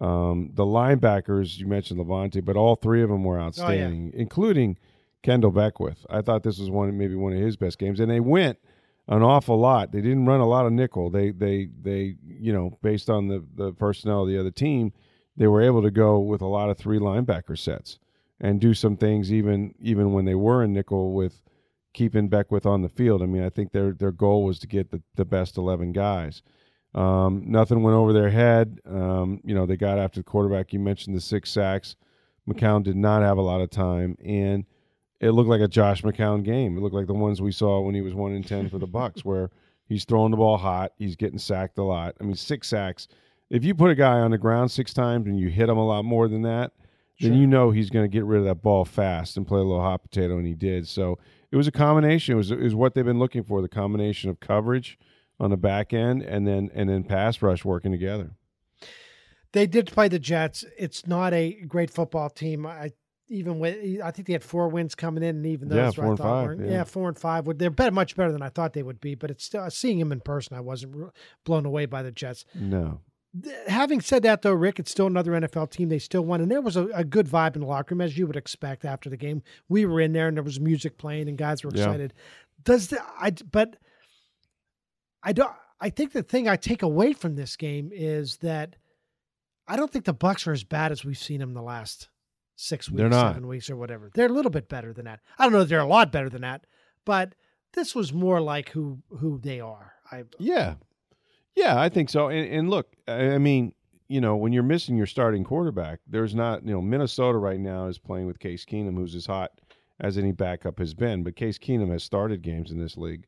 Um, 0.00 0.50
the 0.54 0.64
linebackers 0.64 1.58
you 1.58 1.66
mentioned 1.66 2.00
Lavonte, 2.00 2.44
but 2.44 2.56
all 2.56 2.74
three 2.76 3.02
of 3.02 3.08
them 3.08 3.22
were 3.24 3.38
outstanding, 3.38 4.10
including 4.14 4.76
Kendall 5.22 5.52
Beckwith. 5.52 6.04
I 6.10 6.20
thought 6.20 6.42
this 6.42 6.58
was 6.58 6.70
one 6.70 6.96
maybe 6.98 7.14
one 7.14 7.32
of 7.32 7.38
his 7.38 7.56
best 7.56 7.78
games, 7.78 8.00
and 8.00 8.10
they 8.10 8.20
went 8.20 8.58
an 9.08 9.22
awful 9.22 9.58
lot. 9.58 9.92
They 9.92 10.00
didn't 10.00 10.26
run 10.26 10.40
a 10.40 10.48
lot 10.48 10.66
of 10.66 10.72
nickel. 10.72 11.10
They 11.10 11.30
they 11.30 11.68
they 11.80 12.16
you 12.26 12.52
know 12.52 12.78
based 12.82 13.08
on 13.08 13.28
the 13.28 13.44
the 13.54 13.72
personnel 13.72 14.22
of 14.22 14.28
the 14.28 14.38
other 14.38 14.50
team, 14.50 14.92
they 15.36 15.46
were 15.46 15.62
able 15.62 15.82
to 15.82 15.90
go 15.90 16.18
with 16.18 16.42
a 16.42 16.46
lot 16.46 16.70
of 16.70 16.76
three 16.76 16.98
linebacker 16.98 17.58
sets 17.58 17.98
and 18.40 18.60
do 18.60 18.74
some 18.74 18.96
things 18.96 19.32
even 19.32 19.74
even 19.80 20.12
when 20.12 20.24
they 20.24 20.34
were 20.34 20.62
in 20.62 20.72
nickel 20.72 21.12
with 21.12 21.40
keeping 21.92 22.28
Beckwith 22.28 22.66
on 22.66 22.82
the 22.82 22.88
field. 22.88 23.22
I 23.22 23.26
mean, 23.26 23.44
I 23.44 23.50
think 23.50 23.72
their 23.72 23.92
their 23.92 24.12
goal 24.12 24.44
was 24.44 24.58
to 24.58 24.66
get 24.66 24.90
the, 24.90 25.02
the 25.14 25.24
best 25.24 25.56
eleven 25.56 25.92
guys. 25.92 26.42
Um, 26.94 27.42
nothing 27.46 27.82
went 27.82 27.96
over 27.96 28.12
their 28.12 28.30
head. 28.30 28.78
Um, 28.86 29.40
you 29.44 29.54
know, 29.54 29.66
they 29.66 29.76
got 29.76 29.98
after 29.98 30.20
the 30.20 30.24
quarterback. 30.24 30.72
You 30.72 30.78
mentioned 30.78 31.16
the 31.16 31.20
six 31.20 31.50
sacks. 31.50 31.96
McCown 32.48 32.82
did 32.82 32.96
not 32.96 33.22
have 33.22 33.38
a 33.38 33.42
lot 33.42 33.60
of 33.60 33.70
time, 33.70 34.16
and 34.24 34.64
it 35.20 35.30
looked 35.30 35.48
like 35.48 35.62
a 35.62 35.68
Josh 35.68 36.02
McCown 36.02 36.44
game. 36.44 36.76
It 36.76 36.80
looked 36.80 36.94
like 36.94 37.06
the 37.06 37.14
ones 37.14 37.40
we 37.40 37.52
saw 37.52 37.80
when 37.80 37.94
he 37.94 38.02
was 38.02 38.14
one 38.14 38.32
in 38.32 38.42
ten 38.42 38.68
for 38.68 38.78
the 38.78 38.86
Bucs, 38.86 39.20
where 39.24 39.50
he's 39.88 40.04
throwing 40.04 40.30
the 40.30 40.36
ball 40.36 40.58
hot, 40.58 40.92
he's 40.98 41.16
getting 41.16 41.38
sacked 41.38 41.78
a 41.78 41.82
lot. 41.82 42.14
I 42.20 42.24
mean, 42.24 42.36
six 42.36 42.68
sacks. 42.68 43.08
If 43.50 43.64
you 43.64 43.74
put 43.74 43.90
a 43.90 43.94
guy 43.94 44.18
on 44.20 44.30
the 44.30 44.38
ground 44.38 44.70
six 44.70 44.92
times 44.92 45.26
and 45.26 45.38
you 45.38 45.48
hit 45.48 45.68
him 45.68 45.78
a 45.78 45.86
lot 45.86 46.04
more 46.04 46.28
than 46.28 46.42
that, 46.42 46.72
then 47.20 47.34
you 47.34 47.46
know 47.46 47.70
he's 47.70 47.90
going 47.90 48.04
to 48.04 48.08
get 48.08 48.24
rid 48.24 48.40
of 48.40 48.44
that 48.46 48.62
ball 48.62 48.84
fast 48.84 49.36
and 49.36 49.46
play 49.46 49.60
a 49.60 49.62
little 49.62 49.80
hot 49.80 50.02
potato, 50.02 50.36
and 50.36 50.46
he 50.46 50.54
did. 50.54 50.88
So 50.88 51.18
it 51.50 51.56
was 51.56 51.68
a 51.68 51.72
combination. 51.72 52.34
It 52.34 52.36
was, 52.36 52.50
it 52.50 52.60
was 52.60 52.74
what 52.74 52.94
they've 52.94 53.04
been 53.04 53.18
looking 53.18 53.44
for: 53.44 53.62
the 53.62 53.68
combination 53.68 54.30
of 54.30 54.40
coverage 54.40 54.98
on 55.40 55.50
the 55.50 55.56
back 55.56 55.92
end 55.92 56.22
and 56.22 56.46
then 56.46 56.70
and 56.74 56.88
then 56.88 57.04
pass 57.04 57.42
rush 57.42 57.64
working 57.64 57.92
together. 57.92 58.32
They 59.52 59.66
did 59.66 59.86
play 59.86 60.08
the 60.08 60.18
Jets. 60.18 60.64
It's 60.76 61.06
not 61.06 61.32
a 61.32 61.52
great 61.68 61.90
football 61.90 62.28
team. 62.30 62.66
I 62.66 62.92
even 63.28 63.58
with 63.58 64.00
I 64.02 64.10
think 64.10 64.26
they 64.26 64.32
had 64.32 64.44
four 64.44 64.68
wins 64.68 64.94
coming 64.94 65.22
in, 65.22 65.36
and 65.36 65.46
even 65.46 65.68
those 65.68 65.76
Yeah, 65.76 65.88
I 65.88 65.92
four 65.92 66.04
and 66.06 66.18
thought 66.18 66.24
five, 66.24 66.46
weren't- 66.46 66.60
yeah. 66.66 66.70
yeah. 66.72 66.84
four 66.84 67.08
and 67.08 67.18
five. 67.18 67.46
Would 67.46 67.58
they're 67.58 67.70
better, 67.70 67.92
much 67.92 68.16
better 68.16 68.32
than 68.32 68.42
I 68.42 68.48
thought 68.48 68.72
they 68.72 68.82
would 68.82 69.00
be. 69.00 69.14
But 69.14 69.30
it's 69.30 69.44
still 69.44 69.68
seeing 69.70 69.98
him 70.00 70.12
in 70.12 70.20
person, 70.20 70.56
I 70.56 70.60
wasn't 70.60 71.10
blown 71.44 71.64
away 71.66 71.86
by 71.86 72.02
the 72.02 72.10
Jets. 72.12 72.44
No, 72.54 73.00
Having 73.66 74.02
said 74.02 74.22
that, 74.22 74.42
though, 74.42 74.52
Rick, 74.52 74.78
it's 74.78 74.90
still 74.92 75.06
another 75.08 75.32
NFL 75.32 75.70
team. 75.70 75.88
They 75.88 75.98
still 75.98 76.22
won, 76.24 76.40
and 76.40 76.50
there 76.50 76.60
was 76.60 76.76
a, 76.76 76.86
a 76.88 77.02
good 77.02 77.26
vibe 77.26 77.56
in 77.56 77.62
the 77.62 77.66
locker 77.66 77.94
room, 77.94 78.00
as 78.02 78.16
you 78.18 78.26
would 78.28 78.36
expect 78.36 78.84
after 78.84 79.08
the 79.10 79.16
game. 79.16 79.42
We 79.68 79.86
were 79.86 80.00
in 80.00 80.12
there, 80.12 80.28
and 80.28 80.36
there 80.36 80.44
was 80.44 80.60
music 80.60 80.98
playing, 80.98 81.28
and 81.28 81.36
guys 81.38 81.64
were 81.64 81.70
Yeah. 81.74 81.84
excited. 81.84 82.14
Does 82.62 82.88
the 82.88 83.00
I? 83.20 83.32
But 83.50 83.76
I 85.24 85.32
don't. 85.32 85.52
I 85.80 85.90
think 85.90 86.12
the 86.12 86.22
thing 86.22 86.48
I 86.48 86.56
take 86.56 86.82
away 86.82 87.12
from 87.12 87.34
this 87.34 87.56
game 87.56 87.90
is 87.92 88.36
that 88.38 88.76
I 89.66 89.76
don't 89.76 89.90
think 89.90 90.04
the 90.04 90.14
Bucs 90.14 90.46
are 90.46 90.52
as 90.52 90.64
bad 90.64 90.92
as 90.92 91.04
we've 91.04 91.18
seen 91.18 91.40
them 91.40 91.54
the 91.54 91.62
last 91.62 92.08
six 92.56 92.88
weeks, 92.88 92.98
They're 92.98 93.08
not. 93.08 93.34
seven 93.34 93.48
weeks, 93.48 93.68
or 93.70 93.76
whatever. 93.76 94.10
They're 94.14 94.26
a 94.26 94.32
little 94.32 94.50
bit 94.50 94.68
better 94.68 94.92
than 94.92 95.06
that. 95.06 95.20
I 95.38 95.44
don't 95.44 95.52
know 95.52 95.62
if 95.62 95.68
they're 95.68 95.80
a 95.80 95.86
lot 95.86 96.12
better 96.12 96.28
than 96.28 96.42
that, 96.42 96.66
but 97.04 97.34
this 97.72 97.94
was 97.94 98.12
more 98.12 98.40
like 98.40 98.68
who 98.70 98.98
who 99.08 99.38
they 99.38 99.60
are. 99.60 99.94
I 100.10 100.24
Yeah, 100.38 100.74
yeah, 101.54 101.80
I 101.80 101.88
think 101.88 102.10
so. 102.10 102.28
And, 102.28 102.48
and 102.52 102.70
look, 102.70 102.88
I 103.08 103.32
I 103.32 103.38
mean, 103.38 103.72
you 104.08 104.20
know, 104.20 104.36
when 104.36 104.52
you're 104.52 104.62
missing 104.62 104.96
your 104.96 105.06
starting 105.06 105.44
quarterback, 105.44 106.00
there's 106.06 106.34
not, 106.34 106.64
you 106.64 106.72
know, 106.72 106.82
Minnesota 106.82 107.38
right 107.38 107.60
now 107.60 107.86
is 107.86 107.98
playing 107.98 108.26
with 108.26 108.38
Case 108.38 108.64
Keenum, 108.64 108.96
who's 108.96 109.14
as 109.14 109.26
hot 109.26 109.52
as 110.00 110.18
any 110.18 110.32
backup 110.32 110.78
has 110.78 110.94
been. 110.94 111.22
But 111.22 111.36
Case 111.36 111.58
Keenum 111.58 111.90
has 111.90 112.04
started 112.04 112.42
games 112.42 112.70
in 112.70 112.78
this 112.78 112.96
league, 112.96 113.26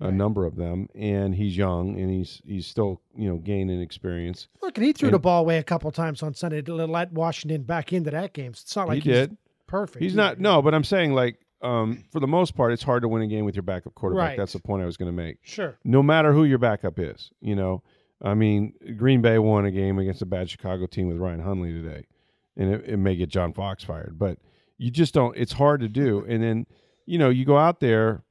a 0.00 0.12
number 0.12 0.44
of 0.44 0.56
them, 0.56 0.88
and 0.94 1.34
he's 1.34 1.56
young 1.56 1.98
and 1.98 2.10
he's 2.10 2.42
he's 2.44 2.66
still, 2.66 3.00
you 3.14 3.28
know, 3.28 3.36
gaining 3.36 3.80
experience. 3.80 4.48
look, 4.62 4.76
and 4.76 4.86
he 4.86 4.92
threw 4.92 5.10
the 5.10 5.18
ball 5.18 5.40
away 5.40 5.58
a 5.58 5.62
couple 5.62 5.90
times 5.90 6.22
on 6.22 6.34
Sunday 6.34 6.60
to 6.62 6.74
let 6.74 7.12
Washington 7.12 7.62
back 7.62 7.92
into 7.92 8.10
that 8.10 8.32
game. 8.32 8.50
It's 8.50 8.76
not 8.76 8.88
like 8.88 9.02
he 9.02 9.10
he's 9.10 9.18
did. 9.18 9.36
perfect. 9.66 10.02
He's 10.02 10.12
either. 10.12 10.22
not. 10.22 10.40
No, 10.40 10.60
but 10.60 10.74
I'm 10.74 10.84
saying 10.84 11.14
like, 11.14 11.38
um, 11.62 12.04
for 12.12 12.20
the 12.20 12.26
most 12.26 12.54
part, 12.54 12.72
it's 12.72 12.82
hard 12.82 13.02
to 13.02 13.08
win 13.08 13.22
a 13.22 13.26
game 13.26 13.44
with 13.44 13.54
your 13.56 13.62
backup 13.62 13.94
quarterback. 13.94 14.28
Right. 14.30 14.38
That's 14.38 14.52
the 14.52 14.60
point 14.60 14.82
I 14.82 14.86
was 14.86 14.96
going 14.98 15.10
to 15.10 15.16
make. 15.16 15.38
Sure. 15.42 15.78
no 15.84 16.02
matter 16.02 16.32
who 16.32 16.44
your 16.44 16.58
backup 16.58 16.98
is. 16.98 17.30
You 17.40 17.56
know, 17.56 17.82
I 18.22 18.34
mean, 18.34 18.74
Green 18.96 19.22
Bay 19.22 19.38
won 19.38 19.64
a 19.64 19.70
game 19.70 19.98
against 19.98 20.20
a 20.20 20.26
bad 20.26 20.50
Chicago 20.50 20.86
team 20.86 21.08
with 21.08 21.16
Ryan 21.16 21.40
Hundley 21.40 21.72
today, 21.72 22.06
and 22.56 22.74
it, 22.74 22.84
it 22.86 22.96
may 22.98 23.16
get 23.16 23.30
John 23.30 23.54
Fox 23.54 23.82
fired, 23.82 24.18
but 24.18 24.38
you 24.76 24.90
just 24.90 25.14
don't. 25.14 25.34
It's 25.38 25.52
hard 25.52 25.80
to 25.80 25.88
do. 25.88 26.24
And 26.28 26.42
then, 26.42 26.66
you 27.06 27.18
know, 27.18 27.30
you 27.30 27.46
go 27.46 27.56
out 27.56 27.80
there 27.80 28.22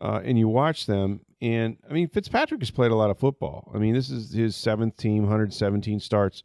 uh, 0.00 0.20
and 0.24 0.38
you 0.38 0.48
watch 0.48 0.86
them, 0.86 1.20
and 1.40 1.76
I 1.88 1.92
mean, 1.92 2.08
Fitzpatrick 2.08 2.60
has 2.60 2.70
played 2.70 2.90
a 2.90 2.96
lot 2.96 3.10
of 3.10 3.18
football. 3.18 3.70
I 3.74 3.78
mean, 3.78 3.94
this 3.94 4.10
is 4.10 4.32
his 4.32 4.56
seventh 4.56 4.96
team, 4.96 5.22
117 5.22 6.00
starts, 6.00 6.42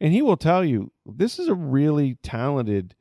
and 0.00 0.12
he 0.12 0.22
will 0.22 0.36
tell 0.36 0.64
you 0.64 0.92
this 1.06 1.38
is 1.38 1.48
a 1.48 1.54
really 1.54 2.14
talented 2.22 2.94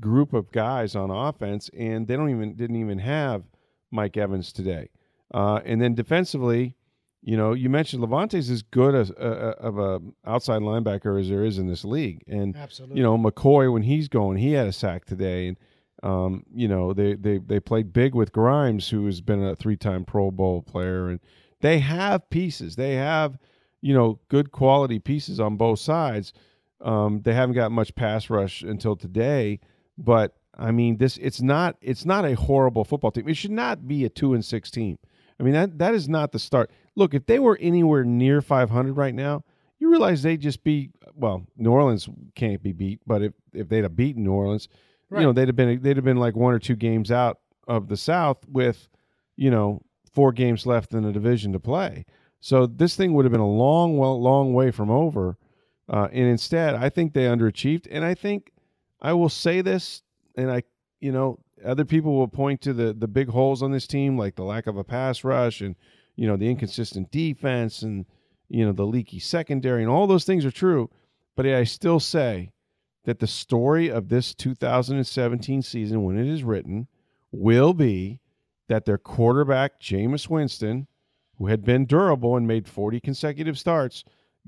group 0.00 0.32
of 0.32 0.52
guys 0.52 0.94
on 0.94 1.10
offense, 1.10 1.70
and 1.76 2.06
they 2.06 2.16
don't 2.16 2.30
even 2.30 2.54
didn't 2.54 2.76
even 2.76 2.98
have 2.98 3.44
Mike 3.90 4.16
Evans 4.16 4.52
today. 4.52 4.90
Uh, 5.32 5.60
and 5.64 5.80
then 5.80 5.94
defensively, 5.94 6.74
you 7.22 7.36
know, 7.36 7.52
you 7.52 7.68
mentioned 7.68 8.02
Lavonte's 8.02 8.48
as 8.48 8.62
good 8.62 8.94
as 8.94 9.10
uh, 9.10 9.54
of 9.58 9.78
a 9.78 10.00
outside 10.24 10.62
linebacker 10.62 11.20
as 11.20 11.28
there 11.28 11.44
is 11.44 11.58
in 11.58 11.66
this 11.66 11.84
league, 11.84 12.22
and 12.26 12.56
Absolutely. 12.56 12.96
you 12.96 13.02
know 13.02 13.18
McCoy 13.18 13.72
when 13.72 13.82
he's 13.82 14.08
going, 14.08 14.38
he 14.38 14.52
had 14.52 14.66
a 14.66 14.72
sack 14.72 15.04
today, 15.04 15.48
and 15.48 15.56
um, 16.02 16.44
you 16.54 16.68
know 16.68 16.92
they 16.92 17.14
they 17.14 17.38
they 17.38 17.60
played 17.60 17.92
big 17.92 18.14
with 18.14 18.32
Grimes, 18.32 18.88
who 18.88 19.06
has 19.06 19.20
been 19.20 19.42
a 19.42 19.56
three 19.56 19.76
time 19.76 20.04
Pro 20.04 20.30
Bowl 20.30 20.62
player, 20.62 21.08
and 21.08 21.20
they 21.60 21.80
have 21.80 22.30
pieces. 22.30 22.76
They 22.76 22.94
have 22.94 23.38
you 23.80 23.94
know 23.94 24.20
good 24.28 24.52
quality 24.52 24.98
pieces 24.98 25.40
on 25.40 25.56
both 25.56 25.80
sides. 25.80 26.32
Um, 26.80 27.22
they 27.22 27.34
haven't 27.34 27.56
got 27.56 27.72
much 27.72 27.94
pass 27.94 28.30
rush 28.30 28.62
until 28.62 28.94
today, 28.94 29.60
but 29.96 30.36
I 30.56 30.70
mean 30.70 30.98
this 30.98 31.16
it's 31.18 31.42
not 31.42 31.76
it's 31.80 32.04
not 32.04 32.24
a 32.24 32.34
horrible 32.34 32.84
football 32.84 33.10
team. 33.10 33.28
It 33.28 33.36
should 33.36 33.50
not 33.50 33.88
be 33.88 34.04
a 34.04 34.08
two 34.08 34.34
and 34.34 34.44
six 34.44 34.70
team. 34.70 34.98
I 35.40 35.42
mean 35.42 35.54
that 35.54 35.78
that 35.78 35.94
is 35.94 36.08
not 36.08 36.30
the 36.30 36.38
start. 36.38 36.70
Look, 36.94 37.14
if 37.14 37.26
they 37.26 37.38
were 37.38 37.58
anywhere 37.60 38.04
near 38.04 38.40
500 38.40 38.92
right 38.92 39.14
now, 39.14 39.44
you 39.78 39.90
realize 39.90 40.22
they'd 40.22 40.40
just 40.40 40.62
be 40.62 40.90
well. 41.14 41.44
New 41.56 41.70
Orleans 41.70 42.08
can't 42.36 42.62
be 42.62 42.72
beat, 42.72 43.00
but 43.04 43.22
if 43.22 43.32
if 43.52 43.68
they'd 43.68 43.82
have 43.82 43.96
beaten 43.96 44.22
New 44.22 44.32
Orleans, 44.32 44.68
you 45.10 45.20
know 45.20 45.32
they'd 45.32 45.48
have 45.48 45.56
been 45.56 45.80
they'd 45.82 45.96
have 45.96 46.04
been 46.04 46.18
like 46.18 46.36
one 46.36 46.54
or 46.54 46.58
two 46.58 46.76
games 46.76 47.10
out 47.10 47.38
of 47.66 47.88
the 47.88 47.96
South 47.96 48.38
with 48.48 48.88
you 49.36 49.50
know 49.50 49.82
four 50.12 50.32
games 50.32 50.66
left 50.66 50.92
in 50.92 51.02
the 51.02 51.12
division 51.12 51.52
to 51.52 51.60
play. 51.60 52.04
So 52.40 52.66
this 52.66 52.96
thing 52.96 53.14
would 53.14 53.24
have 53.24 53.32
been 53.32 53.40
a 53.40 53.48
long, 53.48 53.96
well, 53.96 54.20
long 54.20 54.54
way 54.54 54.70
from 54.70 54.90
over. 54.90 55.36
Uh, 55.88 56.08
and 56.12 56.26
instead, 56.26 56.74
I 56.74 56.88
think 56.88 57.12
they 57.12 57.24
underachieved. 57.24 57.86
And 57.90 58.04
I 58.04 58.14
think 58.14 58.52
I 59.00 59.12
will 59.12 59.28
say 59.28 59.60
this, 59.60 60.02
and 60.36 60.50
I, 60.50 60.62
you 61.00 61.12
know, 61.12 61.38
other 61.64 61.84
people 61.84 62.14
will 62.14 62.28
point 62.28 62.60
to 62.62 62.72
the 62.72 62.92
the 62.92 63.08
big 63.08 63.28
holes 63.28 63.62
on 63.62 63.72
this 63.72 63.86
team, 63.86 64.16
like 64.16 64.36
the 64.36 64.44
lack 64.44 64.66
of 64.66 64.76
a 64.76 64.84
pass 64.84 65.24
rush 65.24 65.60
and 65.60 65.74
you 66.14 66.26
know 66.26 66.36
the 66.36 66.48
inconsistent 66.48 67.10
defense 67.10 67.82
and 67.82 68.06
you 68.48 68.64
know 68.64 68.72
the 68.72 68.86
leaky 68.86 69.18
secondary, 69.18 69.82
and 69.82 69.90
all 69.90 70.06
those 70.06 70.24
things 70.24 70.44
are 70.44 70.50
true. 70.50 70.90
But 71.36 71.46
I 71.46 71.64
still 71.64 72.00
say 72.00 72.52
that 73.08 73.20
the 73.20 73.26
story 73.26 73.90
of 73.90 74.10
this 74.10 74.34
2017 74.34 75.62
season, 75.62 76.04
when 76.04 76.18
it 76.18 76.26
is 76.26 76.44
written, 76.44 76.86
will 77.32 77.72
be 77.72 78.20
that 78.68 78.84
their 78.84 78.98
quarterback 78.98 79.80
Jameis 79.80 80.28
Winston, 80.28 80.86
who 81.38 81.46
had 81.46 81.64
been 81.64 81.86
durable 81.86 82.36
and 82.36 82.46
made 82.46 82.68
40 82.68 83.00
consecutive 83.00 83.58
starts, 83.58 84.04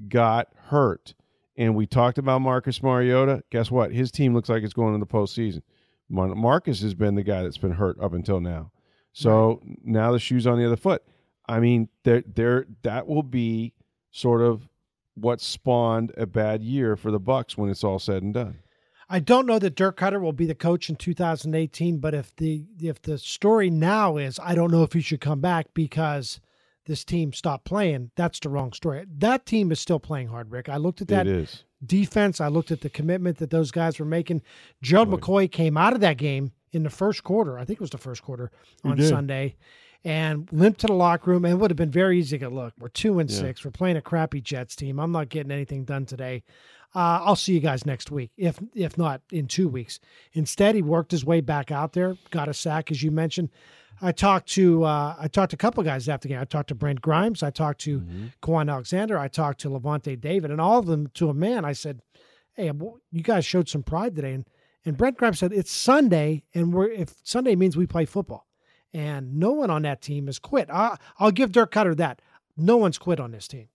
got 0.08 0.48
hurt. 0.66 1.14
And 1.56 1.74
we 1.74 1.86
talked 1.86 2.18
about 2.18 2.42
Marcus 2.42 2.82
Mariota. 2.82 3.42
Guess 3.50 3.70
what? 3.70 3.92
His 3.92 4.10
team 4.10 4.34
looks 4.34 4.50
like 4.50 4.62
it's 4.62 4.74
going 4.74 4.92
in 4.92 5.00
the 5.00 5.06
postseason. 5.06 5.62
Mar- 6.10 6.34
Marcus 6.34 6.82
has 6.82 6.92
been 6.92 7.14
the 7.14 7.22
guy 7.22 7.42
that's 7.42 7.56
been 7.56 7.72
hurt 7.72 7.98
up 7.98 8.12
until 8.12 8.40
now. 8.42 8.72
So 9.14 9.62
now 9.82 10.12
the 10.12 10.18
shoe's 10.18 10.46
on 10.46 10.58
the 10.58 10.66
other 10.66 10.76
foot. 10.76 11.02
I 11.48 11.60
mean, 11.60 11.88
there, 12.04 12.24
there, 12.26 12.66
that 12.82 13.06
will 13.06 13.22
be 13.22 13.72
sort 14.10 14.42
of 14.42 14.68
what 15.20 15.40
spawned 15.40 16.12
a 16.16 16.26
bad 16.26 16.62
year 16.62 16.96
for 16.96 17.10
the 17.10 17.20
Bucs 17.20 17.56
when 17.56 17.70
it's 17.70 17.84
all 17.84 17.98
said 17.98 18.22
and 18.22 18.34
done. 18.34 18.58
I 19.12 19.18
don't 19.18 19.46
know 19.46 19.58
that 19.58 19.74
Dirk 19.74 19.98
Koetter 19.98 20.20
will 20.20 20.32
be 20.32 20.46
the 20.46 20.54
coach 20.54 20.88
in 20.88 20.94
2018, 20.94 21.98
but 21.98 22.14
if 22.14 22.34
the 22.36 22.64
if 22.80 23.02
the 23.02 23.18
story 23.18 23.68
now 23.68 24.16
is 24.16 24.38
I 24.40 24.54
don't 24.54 24.70
know 24.70 24.84
if 24.84 24.92
he 24.92 25.00
should 25.00 25.20
come 25.20 25.40
back 25.40 25.66
because 25.74 26.40
this 26.86 27.04
team 27.04 27.32
stopped 27.32 27.64
playing, 27.64 28.12
that's 28.14 28.38
the 28.38 28.48
wrong 28.48 28.72
story. 28.72 29.04
That 29.18 29.46
team 29.46 29.72
is 29.72 29.80
still 29.80 29.98
playing 29.98 30.28
hard, 30.28 30.50
Rick. 30.50 30.68
I 30.68 30.76
looked 30.76 31.00
at 31.02 31.08
that 31.08 31.26
defense. 31.84 32.40
I 32.40 32.48
looked 32.48 32.70
at 32.70 32.82
the 32.82 32.90
commitment 32.90 33.38
that 33.38 33.50
those 33.50 33.70
guys 33.70 33.98
were 33.98 34.04
making. 34.04 34.42
Gerald 34.80 35.10
Right. 35.10 35.20
McCoy 35.20 35.50
came 35.50 35.76
out 35.76 35.92
of 35.92 36.00
that 36.00 36.16
game 36.16 36.52
in 36.72 36.84
the 36.84 36.90
first 36.90 37.24
quarter. 37.24 37.58
I 37.58 37.64
think 37.64 37.78
it 37.78 37.80
was 37.80 37.90
the 37.90 37.98
first 37.98 38.22
quarter 38.22 38.50
on. 38.84 39.00
Sunday. 39.02 39.56
And 40.02 40.48
limped 40.50 40.80
to 40.80 40.86
the 40.86 40.94
locker 40.94 41.30
room, 41.30 41.44
and 41.44 41.52
it 41.52 41.56
would 41.58 41.70
have 41.70 41.76
been 41.76 41.90
very 41.90 42.18
easy 42.18 42.38
to 42.38 42.48
look. 42.48 42.72
We're 42.78 42.88
two 42.88 43.18
and 43.18 43.30
Yeah. 43.30 43.36
six. 43.36 43.64
We're 43.64 43.70
playing 43.70 43.96
a 43.98 44.02
crappy 44.02 44.40
Jets 44.40 44.74
team. 44.74 44.98
I'm 44.98 45.12
not 45.12 45.28
getting 45.28 45.52
anything 45.52 45.84
done 45.84 46.06
today. 46.06 46.42
Uh, 46.94 47.20
I'll 47.22 47.36
see 47.36 47.52
you 47.52 47.60
guys 47.60 47.84
next 47.84 48.10
week, 48.10 48.30
if 48.38 48.58
if 48.74 48.96
not 48.96 49.20
in 49.30 49.46
two 49.46 49.68
weeks. 49.68 50.00
Instead, 50.32 50.74
he 50.74 50.82
worked 50.82 51.10
his 51.12 51.24
way 51.24 51.40
back 51.42 51.70
out 51.70 51.92
there, 51.92 52.16
got 52.30 52.48
a 52.48 52.54
sack, 52.54 52.90
as 52.90 53.02
you 53.02 53.10
mentioned. 53.10 53.50
I 54.02 54.12
talked 54.12 54.48
to 54.52 54.84
uh, 54.84 55.14
I 55.18 55.28
talked 55.28 55.50
to 55.50 55.56
a 55.56 55.58
couple 55.58 55.82
of 55.82 55.86
guys 55.86 56.08
after 56.08 56.26
the 56.26 56.34
game. 56.34 56.40
I 56.40 56.46
talked 56.46 56.68
to 56.70 56.74
Brent 56.74 57.02
Grimes. 57.02 57.42
I 57.42 57.50
talked 57.50 57.82
to 57.82 58.00
Mm-hmm. 58.00 58.26
Kwon 58.42 58.70
Alexander. 58.72 59.18
I 59.18 59.28
talked 59.28 59.60
to 59.60 59.68
Lavonte 59.68 60.18
David, 60.18 60.50
and 60.50 60.60
all 60.62 60.78
of 60.78 60.86
them 60.86 61.08
to 61.14 61.28
a 61.28 61.34
man. 61.34 61.66
I 61.66 61.74
said, 61.74 62.00
"Hey, 62.54 62.72
you 63.12 63.22
guys 63.22 63.44
showed 63.44 63.68
some 63.68 63.82
pride 63.82 64.16
today." 64.16 64.32
And 64.32 64.46
and 64.86 64.96
Brent 64.96 65.18
Grimes 65.18 65.38
said, 65.38 65.52
"It's 65.52 65.70
Sunday, 65.70 66.42
and 66.54 66.72
we're 66.72 66.88
if 66.88 67.14
Sunday 67.22 67.54
means 67.54 67.76
we 67.76 67.86
play 67.86 68.06
football, 68.06 68.46
and 68.92 69.36
no 69.36 69.52
one 69.52 69.70
on 69.70 69.82
that 69.82 70.02
team 70.02 70.26
has 70.26 70.38
quit. 70.38 70.68
I, 70.70 70.96
I'll 71.18 71.30
give 71.30 71.52
Dirk 71.52 71.72
Koetter 71.72 71.96
that. 71.96 72.20
No 72.56 72.76
one's 72.76 72.98
quit 72.98 73.20
on 73.20 73.30
this 73.30 73.48
team. 73.48 73.68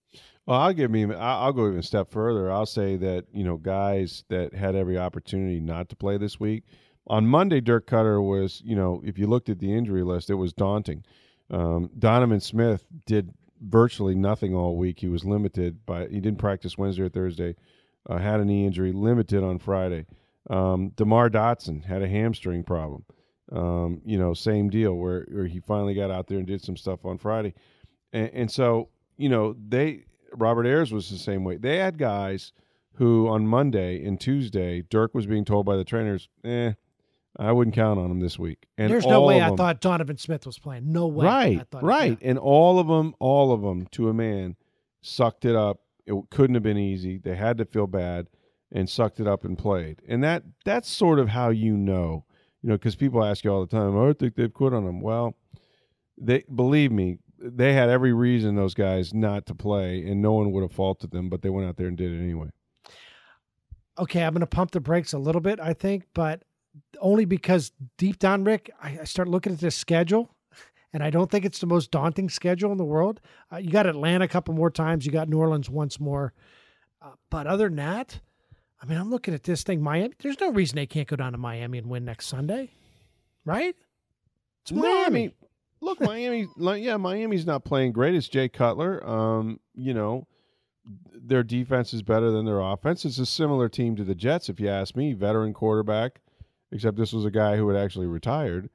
Well, 0.46 0.60
I'll 0.60 0.72
give 0.72 0.90
me. 0.90 1.04
I'll 1.04 1.44
I'll 1.44 1.52
go 1.52 1.66
even 1.66 1.78
a 1.80 1.82
step 1.82 2.10
further. 2.10 2.50
I'll 2.50 2.66
say 2.66 2.96
that 2.96 3.26
you 3.32 3.44
know 3.44 3.56
guys 3.56 4.24
that 4.28 4.54
had 4.54 4.76
every 4.76 4.96
opportunity 4.96 5.60
not 5.60 5.88
to 5.88 5.96
play 5.96 6.18
this 6.18 6.38
week. 6.38 6.64
On 7.08 7.26
Monday, 7.26 7.60
Dirk 7.60 7.86
Koetter 7.88 8.22
was 8.22 8.62
you 8.64 8.76
know 8.76 9.02
if 9.04 9.18
you 9.18 9.26
looked 9.26 9.48
at 9.48 9.58
the 9.58 9.72
injury 9.72 10.04
list, 10.04 10.30
it 10.30 10.34
was 10.34 10.52
daunting. 10.52 11.04
Um, 11.50 11.90
Donovan 11.98 12.40
Smith 12.40 12.84
did 13.06 13.32
virtually 13.60 14.14
nothing 14.14 14.54
all 14.54 14.76
week. 14.76 15.00
He 15.00 15.08
was 15.08 15.24
limited 15.24 15.84
by 15.84 16.06
he 16.06 16.20
didn't 16.20 16.38
practice 16.38 16.78
Wednesday 16.78 17.02
or 17.02 17.08
Thursday. 17.08 17.56
Uh, 18.08 18.18
had 18.18 18.38
a 18.38 18.44
knee 18.44 18.66
injury, 18.66 18.92
limited 18.92 19.42
on 19.42 19.58
Friday. 19.58 20.06
Um, 20.48 20.90
Demar 20.90 21.28
Dotson 21.28 21.84
had 21.84 22.02
a 22.02 22.08
hamstring 22.08 22.62
problem. 22.62 23.04
Um, 23.52 24.00
you 24.04 24.18
know, 24.18 24.34
same 24.34 24.68
deal 24.70 24.94
where, 24.94 25.26
where 25.30 25.46
he 25.46 25.60
finally 25.60 25.94
got 25.94 26.10
out 26.10 26.26
there 26.26 26.38
and 26.38 26.46
did 26.46 26.62
some 26.62 26.76
stuff 26.76 27.04
on 27.04 27.16
Friday, 27.18 27.54
and, 28.12 28.30
and 28.32 28.50
so 28.50 28.88
you 29.16 29.28
know 29.28 29.54
they 29.68 30.04
Robert 30.34 30.66
Ayers 30.66 30.92
was 30.92 31.10
the 31.10 31.18
same 31.18 31.44
way. 31.44 31.56
They 31.56 31.76
had 31.76 31.96
guys 31.96 32.52
who 32.94 33.28
on 33.28 33.46
Monday 33.46 34.04
and 34.04 34.20
Tuesday, 34.20 34.82
Dirk 34.82 35.14
was 35.14 35.26
being 35.26 35.44
told 35.44 35.64
by 35.64 35.76
the 35.76 35.84
trainers, 35.84 36.28
"Eh, 36.44 36.72
I 37.38 37.52
wouldn't 37.52 37.76
count 37.76 38.00
on 38.00 38.10
him 38.10 38.18
this 38.18 38.36
week." 38.38 38.66
And 38.76 38.90
There's 38.90 39.06
no 39.06 39.22
way 39.24 39.40
I 39.40 39.48
them- 39.48 39.56
thought 39.58 39.80
Donovan 39.80 40.16
Smith 40.16 40.44
was 40.44 40.58
playing. 40.58 40.90
No 40.92 41.06
way. 41.06 41.26
I 41.26 41.28
Right, 41.28 41.68
thought- 41.70 41.82
right, 41.84 42.18
yeah. 42.20 42.28
and 42.30 42.38
all 42.40 42.80
of 42.80 42.88
them, 42.88 43.14
all 43.20 43.52
of 43.52 43.62
them, 43.62 43.86
to 43.92 44.08
a 44.08 44.12
man, 44.14 44.56
sucked 45.02 45.44
it 45.44 45.54
up. 45.54 45.80
It 46.04 46.14
couldn't 46.30 46.54
have 46.54 46.62
been 46.64 46.78
easy. 46.78 47.18
They 47.18 47.36
had 47.36 47.58
to 47.58 47.64
feel 47.64 47.86
bad 47.86 48.26
and 48.72 48.88
sucked 48.88 49.20
it 49.20 49.28
up 49.28 49.44
and 49.44 49.56
played. 49.56 50.02
And 50.08 50.24
that 50.24 50.42
that's 50.64 50.88
sort 50.88 51.20
of 51.20 51.28
how 51.28 51.50
you 51.50 51.76
know, 51.76 52.24
you 52.66 52.70
know, 52.70 52.76
because 52.76 52.96
people 52.96 53.22
ask 53.24 53.44
you 53.44 53.52
all 53.52 53.64
the 53.64 53.68
time, 53.68 53.94
"Oh, 53.94 54.10
I 54.10 54.12
think 54.12 54.34
they've 54.34 54.52
quit 54.52 54.74
on 54.74 54.84
them." 54.84 55.00
Well, 55.00 55.36
they 56.18 56.42
believe 56.52 56.90
me, 56.90 57.18
they 57.38 57.74
had 57.74 57.88
every 57.88 58.12
reason 58.12 58.56
those 58.56 58.74
guys 58.74 59.14
not 59.14 59.46
to 59.46 59.54
play, 59.54 60.04
and 60.04 60.20
no 60.20 60.32
one 60.32 60.50
would 60.50 60.62
have 60.62 60.72
faulted 60.72 61.12
them, 61.12 61.28
but 61.28 61.42
they 61.42 61.48
went 61.48 61.68
out 61.68 61.76
there 61.76 61.86
and 61.86 61.96
did 61.96 62.10
it 62.10 62.20
anyway. 62.20 62.48
okay, 63.98 64.24
I'm 64.24 64.32
going 64.32 64.40
to 64.40 64.48
pump 64.48 64.72
the 64.72 64.80
brakes 64.80 65.12
a 65.12 65.18
little 65.18 65.40
bit, 65.40 65.60
I 65.60 65.74
think, 65.74 66.06
but 66.12 66.42
only 67.00 67.24
because 67.24 67.70
deep 67.98 68.18
down, 68.18 68.42
Rick, 68.42 68.68
I, 68.82 68.98
I 69.02 69.04
start 69.04 69.28
looking 69.28 69.52
at 69.52 69.60
this 69.60 69.76
schedule, 69.76 70.34
and 70.92 71.04
I 71.04 71.10
don't 71.10 71.30
think 71.30 71.44
it's 71.44 71.60
the 71.60 71.66
most 71.66 71.92
daunting 71.92 72.28
schedule 72.28 72.72
in 72.72 72.78
the 72.78 72.84
world. 72.84 73.20
Uh, 73.52 73.58
you 73.58 73.70
got 73.70 73.86
Atlanta 73.86 74.24
a 74.24 74.28
couple 74.28 74.54
more 74.54 74.72
times, 74.72 75.06
you 75.06 75.12
got 75.12 75.28
New 75.28 75.38
Orleans 75.38 75.70
once 75.70 76.00
more, 76.00 76.32
uh, 77.00 77.12
but 77.30 77.46
other 77.46 77.68
than 77.68 77.76
that, 77.76 78.20
I 78.82 78.86
mean, 78.86 78.98
I'm 78.98 79.10
looking 79.10 79.34
at 79.34 79.42
this 79.44 79.62
thing. 79.62 79.82
Miami. 79.82 80.12
There's 80.18 80.40
no 80.40 80.50
reason 80.50 80.76
they 80.76 80.86
can't 80.86 81.08
go 81.08 81.16
down 81.16 81.32
to 81.32 81.38
Miami 81.38 81.78
and 81.78 81.88
win 81.88 82.04
next 82.04 82.26
Sunday, 82.26 82.70
right? 83.44 83.74
It's 84.62 84.72
No, 84.72 84.82
I 84.86 84.94
Miami. 85.08 85.14
mean, 85.20 85.32
look, 85.80 86.00
Miami, 86.00 86.46
like, 86.56 86.82
yeah, 86.82 86.96
Miami's 86.96 87.46
not 87.46 87.64
playing 87.64 87.92
great. 87.92 88.14
It's 88.14 88.28
Jay 88.28 88.48
Cutler. 88.48 89.06
Um, 89.08 89.60
you 89.74 89.94
know, 89.94 90.26
their 91.14 91.42
defense 91.42 91.94
is 91.94 92.02
better 92.02 92.30
than 92.30 92.44
their 92.44 92.60
offense. 92.60 93.04
It's 93.04 93.18
a 93.18 93.26
similar 93.26 93.68
team 93.68 93.96
to 93.96 94.04
the 94.04 94.14
Jets, 94.14 94.48
if 94.48 94.60
you 94.60 94.68
ask 94.68 94.94
me. 94.94 95.14
Veteran 95.14 95.54
quarterback, 95.54 96.20
except 96.70 96.96
this 96.96 97.12
was 97.12 97.24
a 97.24 97.30
guy 97.30 97.56
who 97.56 97.68
had 97.68 97.82
actually 97.82 98.06
retired. 98.06 98.68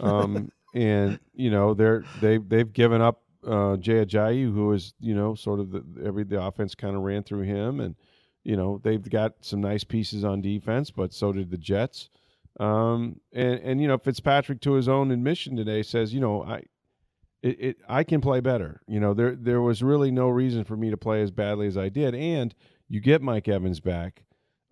Um, 0.00 0.50
and 0.74 1.18
you 1.34 1.50
know, 1.50 1.74
they're 1.74 2.04
they 2.20 2.38
they've 2.38 2.72
given 2.72 3.02
up 3.02 3.22
uh, 3.46 3.76
Jay 3.76 4.04
Ajayi, 4.04 4.44
who 4.44 4.72
is 4.72 4.94
you 5.00 5.14
know 5.14 5.34
sort 5.34 5.58
of 5.60 5.70
the 5.72 5.82
every 6.06 6.22
the 6.24 6.40
offense 6.40 6.74
kind 6.76 6.94
of 6.96 7.02
ran 7.02 7.24
through 7.24 7.42
him, 7.42 7.80
and 7.80 7.96
you 8.44 8.56
know 8.56 8.80
they've 8.82 9.08
got 9.08 9.34
some 9.40 9.60
nice 9.60 9.84
pieces 9.84 10.24
on 10.24 10.40
defense, 10.40 10.90
but 10.90 11.12
so 11.12 11.32
did 11.32 11.50
the 11.50 11.58
Jets. 11.58 12.08
Um, 12.60 13.20
and 13.32 13.60
and 13.60 13.80
you 13.80 13.88
know 13.88 13.98
Fitzpatrick, 13.98 14.60
to 14.62 14.72
his 14.72 14.88
own 14.88 15.10
admission 15.10 15.56
today, 15.56 15.82
says, 15.82 16.12
you 16.12 16.20
know, 16.20 16.44
I, 16.44 16.62
it, 17.42 17.60
it 17.60 17.76
I 17.88 18.04
can 18.04 18.20
play 18.20 18.40
better. 18.40 18.80
You 18.86 19.00
know, 19.00 19.14
there 19.14 19.34
there 19.34 19.62
was 19.62 19.82
really 19.82 20.10
no 20.10 20.28
reason 20.28 20.64
for 20.64 20.76
me 20.76 20.90
to 20.90 20.96
play 20.96 21.22
as 21.22 21.30
badly 21.30 21.66
as 21.66 21.76
I 21.76 21.88
did. 21.88 22.14
And 22.14 22.54
you 22.88 23.00
get 23.00 23.22
Mike 23.22 23.48
Evans 23.48 23.80
back. 23.80 24.24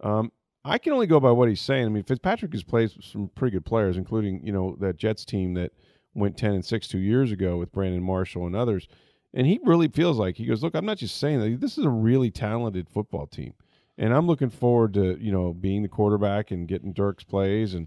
Um, 0.03 0.31
I 0.65 0.77
can 0.79 0.93
only 0.93 1.07
go 1.07 1.21
by 1.21 1.31
what 1.31 1.49
he's 1.49 1.61
saying. 1.61 1.87
I 1.87 1.89
mean, 1.89 2.03
Fitzpatrick 2.03 2.53
has 2.53 2.63
played 2.63 2.91
some 3.03 3.31
pretty 3.35 3.57
good 3.57 3.65
players, 3.65 3.97
including 3.97 4.45
you 4.45 4.53
know 4.53 4.77
that 4.81 4.99
Jets 4.99 5.25
team 5.25 5.55
that 5.55 5.73
went 6.15 6.37
ten 6.37 6.53
and 6.53 6.65
six 6.65 6.87
two 6.87 6.99
years 6.99 7.33
ago 7.33 7.57
with 7.57 7.73
Brandon 7.73 8.03
Marshall 8.03 8.47
and 8.47 8.55
others. 8.57 8.89
And 9.33 9.47
he 9.47 9.61
really 9.65 9.89
feels 9.89 10.19
like 10.19 10.37
he 10.37 10.47
goes, 10.47 10.63
look, 10.63 10.75
I'm 10.75 10.87
not 10.87 10.99
just 10.99 11.19
saying 11.19 11.41
that. 11.41 11.61
This 11.61 11.79
is 11.79 11.85
a 11.85 11.91
really 11.91 12.31
talented 12.31 12.89
football 12.89 13.27
team. 13.27 13.55
And 13.97 14.13
I'm 14.13 14.27
looking 14.27 14.51
forward 14.51 14.95
to 14.95 15.23
you 15.23 15.31
know 15.31 15.53
being 15.53 15.83
the 15.83 15.89
quarterback 15.89 16.51
and 16.51 16.67
getting 16.67 16.93
Dirk's 16.93 17.25
plays 17.25 17.75
and 17.75 17.87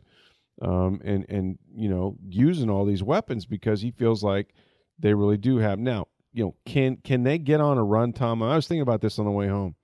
um, 0.62 1.01
and 1.03 1.25
and 1.27 1.58
you 1.75 1.89
know 1.89 2.17
using 2.29 2.69
all 2.69 2.86
these 2.86 3.01
weapons 3.01 3.45
because 3.45 3.82
he 3.82 3.91
feels 3.91 4.23
like 4.23 4.53
they 4.99 5.13
really 5.13 5.38
do 5.38 5.58
have 5.58 5.79
now. 5.79 6.08
You 6.32 6.45
know, 6.45 6.56
can 6.65 6.97
can 6.97 7.23
they 7.23 7.38
get 7.39 7.62
on 7.62 7.77
a 7.77 7.84
run, 7.84 8.13
Tom? 8.13 8.43
I 8.43 8.56
was 8.56 8.67
thinking 8.67 8.84
about 8.84 9.01
this 9.01 9.17
on 9.17 9.25
the 9.25 9.32
way 9.32 9.47
home. 9.47 9.75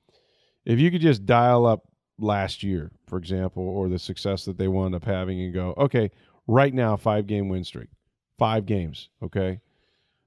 If 0.66 0.80
you 0.80 0.92
could 0.92 1.02
just 1.02 1.26
dial 1.26 1.66
up 1.66 1.84
last 2.20 2.64
year, 2.64 2.92
for 3.08 3.18
example, 3.18 3.64
or 3.64 3.90
the 3.90 4.00
success 4.00 4.46
that 4.46 4.58
they 4.58 4.68
wound 4.68 4.94
up 4.94 5.06
having, 5.06 5.42
and 5.42 5.54
go, 5.54 5.74
okay, 5.78 6.12
right 6.48 6.74
now, 6.74 6.96
five 6.96 7.28
game 7.28 7.50
win 7.50 7.64
streak, 7.64 7.90
five 8.38 8.66
games, 8.66 9.10
okay. 9.24 9.62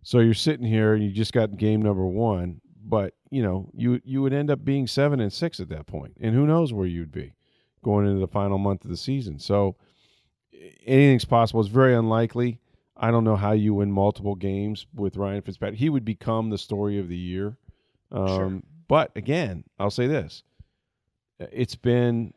So 0.02 0.18
you're 0.18 0.34
sitting 0.34 0.66
here 0.66 0.94
and 0.94 1.02
you 1.02 1.10
just 1.10 1.32
got 1.32 1.56
game 1.56 1.80
number 1.80 2.04
one, 2.04 2.60
but 2.84 3.14
you 3.30 3.42
know 3.42 3.70
you 3.74 4.00
you 4.04 4.20
would 4.22 4.32
end 4.32 4.50
up 4.50 4.64
being 4.64 4.86
seven 4.86 5.20
and 5.20 5.32
six 5.32 5.60
at 5.60 5.68
that 5.68 5.86
point, 5.86 6.16
and 6.20 6.34
who 6.34 6.46
knows 6.46 6.72
where 6.72 6.86
you'd 6.86 7.12
be 7.12 7.34
going 7.82 8.06
into 8.06 8.20
the 8.20 8.28
final 8.28 8.58
month 8.58 8.84
of 8.84 8.90
the 8.90 8.96
season. 8.96 9.38
So 9.38 9.76
anything's 10.86 11.24
possible. 11.24 11.60
It's 11.60 11.68
very 11.68 11.94
unlikely. 11.94 12.58
I 12.96 13.10
don't 13.10 13.24
know 13.24 13.36
how 13.36 13.52
you 13.52 13.74
win 13.74 13.90
multiple 13.90 14.34
games 14.34 14.86
with 14.94 15.16
Ryan 15.16 15.42
Fitzpatrick. 15.42 15.78
He 15.78 15.88
would 15.88 16.04
become 16.04 16.50
the 16.50 16.58
story 16.58 16.98
of 16.98 17.08
the 17.08 17.16
year. 17.16 17.56
Um, 18.10 18.28
sure. 18.28 18.60
But 18.88 19.12
again, 19.16 19.64
I'll 19.78 19.90
say 19.90 20.06
this: 20.06 20.42
it's 21.38 21.76
been, 21.76 22.34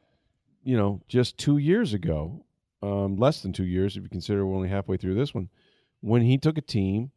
you 0.63 0.77
know, 0.77 1.01
just 1.07 1.37
two 1.37 1.57
years 1.57 1.93
ago, 1.93 2.45
um, 2.81 3.17
less 3.17 3.41
than 3.41 3.53
two 3.53 3.65
years 3.65 3.97
if 3.97 4.03
you 4.03 4.09
consider 4.09 4.45
we're 4.45 4.55
only 4.55 4.69
halfway 4.69 4.97
through 4.97 5.15
this 5.15 5.33
one, 5.33 5.49
when 6.01 6.21
he 6.21 6.37
took 6.37 6.57
a 6.57 6.61
team 6.61 7.11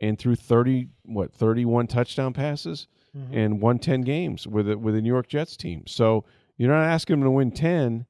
and 0.00 0.18
threw 0.18 0.34
thirty 0.34 0.88
what 1.04 1.32
thirty 1.32 1.64
one 1.64 1.86
touchdown 1.86 2.32
passes 2.32 2.88
mm-hmm. 3.16 3.34
and 3.36 3.60
won 3.60 3.78
ten 3.78 4.02
games 4.02 4.46
with 4.46 4.70
a, 4.70 4.78
with 4.78 4.94
the 4.94 5.02
New 5.02 5.12
York 5.12 5.28
Jets 5.28 5.56
team. 5.56 5.84
So 5.86 6.24
you're 6.56 6.70
not 6.70 6.84
asking 6.84 7.14
him 7.14 7.22
to 7.22 7.30
win 7.30 7.50
ten 7.50 8.06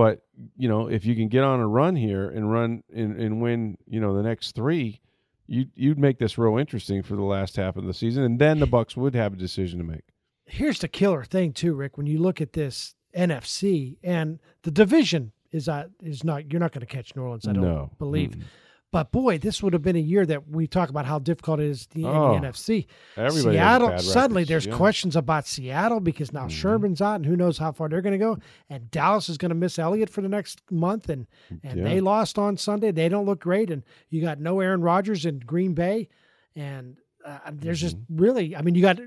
but 0.00 0.22
you 0.56 0.68
know, 0.68 0.88
if 0.88 1.04
you 1.04 1.14
can 1.14 1.28
get 1.28 1.44
on 1.44 1.60
a 1.60 1.66
run 1.66 1.96
here 1.96 2.28
and 2.30 2.50
run 2.50 2.82
and, 2.94 3.20
and 3.20 3.42
win, 3.42 3.76
you 3.86 4.00
know, 4.00 4.16
the 4.16 4.22
next 4.22 4.54
three, 4.54 5.00
you 5.46 5.66
you'd 5.74 5.98
make 5.98 6.18
this 6.18 6.38
real 6.38 6.56
interesting 6.56 7.02
for 7.02 7.16
the 7.16 7.22
last 7.22 7.56
half 7.56 7.76
of 7.76 7.84
the 7.84 7.92
season, 7.92 8.24
and 8.24 8.38
then 8.38 8.60
the 8.60 8.66
Bucs 8.66 8.96
would 8.96 9.14
have 9.14 9.32
a 9.32 9.36
decision 9.36 9.78
to 9.78 9.84
make. 9.84 10.04
Here's 10.46 10.78
the 10.78 10.88
killer 10.88 11.24
thing 11.24 11.52
too, 11.52 11.74
Rick. 11.74 11.98
When 11.98 12.06
you 12.06 12.18
look 12.18 12.40
at 12.40 12.54
this 12.54 12.94
NFC 13.14 13.96
and 14.02 14.38
the 14.62 14.70
division 14.70 15.32
is 15.52 15.68
uh, 15.68 15.88
is 16.02 16.24
not 16.24 16.50
you're 16.50 16.60
not 16.60 16.72
going 16.72 16.86
to 16.86 16.86
catch 16.86 17.14
New 17.16 17.22
Orleans. 17.22 17.46
I 17.46 17.52
don't 17.52 17.62
no. 17.62 17.90
believe. 17.98 18.30
mm 18.30 18.42
but 18.92 19.12
boy, 19.12 19.38
this 19.38 19.62
would 19.62 19.72
have 19.72 19.82
been 19.82 19.96
a 19.96 20.00
year 20.00 20.26
that 20.26 20.48
we 20.48 20.66
talk 20.66 20.88
about 20.88 21.06
how 21.06 21.20
difficult 21.20 21.60
it 21.60 21.66
is 21.66 21.88
in 21.94 22.04
oh, 22.04 22.34
the 22.34 22.46
NFC. 22.46 22.86
Seattle 23.30 23.98
suddenly 23.98 24.42
there's 24.42 24.66
yeah. 24.66 24.74
questions 24.76 25.14
about 25.14 25.46
Seattle 25.46 26.00
because 26.00 26.32
now 26.32 26.40
mm-hmm. 26.40 26.48
Sherman's 26.48 27.00
out 27.00 27.16
and 27.16 27.26
who 27.26 27.36
knows 27.36 27.56
how 27.58 27.70
far 27.70 27.88
they're 27.88 28.02
going 28.02 28.18
to 28.18 28.18
go. 28.18 28.38
And 28.68 28.90
Dallas 28.90 29.28
is 29.28 29.38
going 29.38 29.50
to 29.50 29.54
miss 29.54 29.78
Elliott 29.78 30.10
for 30.10 30.22
the 30.22 30.28
next 30.28 30.62
month, 30.70 31.08
and 31.08 31.26
and 31.62 31.78
yeah. 31.78 31.84
they 31.84 32.00
lost 32.00 32.38
on 32.38 32.56
Sunday. 32.56 32.90
They 32.90 33.08
don't 33.08 33.26
look 33.26 33.40
great, 33.40 33.70
and 33.70 33.84
you 34.08 34.20
got 34.20 34.40
no 34.40 34.58
Aaron 34.60 34.82
Rodgers 34.82 35.24
in 35.24 35.38
Green 35.38 35.74
Bay, 35.74 36.08
and 36.56 36.96
uh, 37.24 37.38
there's 37.52 37.78
mm-hmm. 37.78 37.86
just 37.86 37.96
really, 38.08 38.56
I 38.56 38.62
mean, 38.62 38.74
you 38.74 38.82
got 38.82 38.98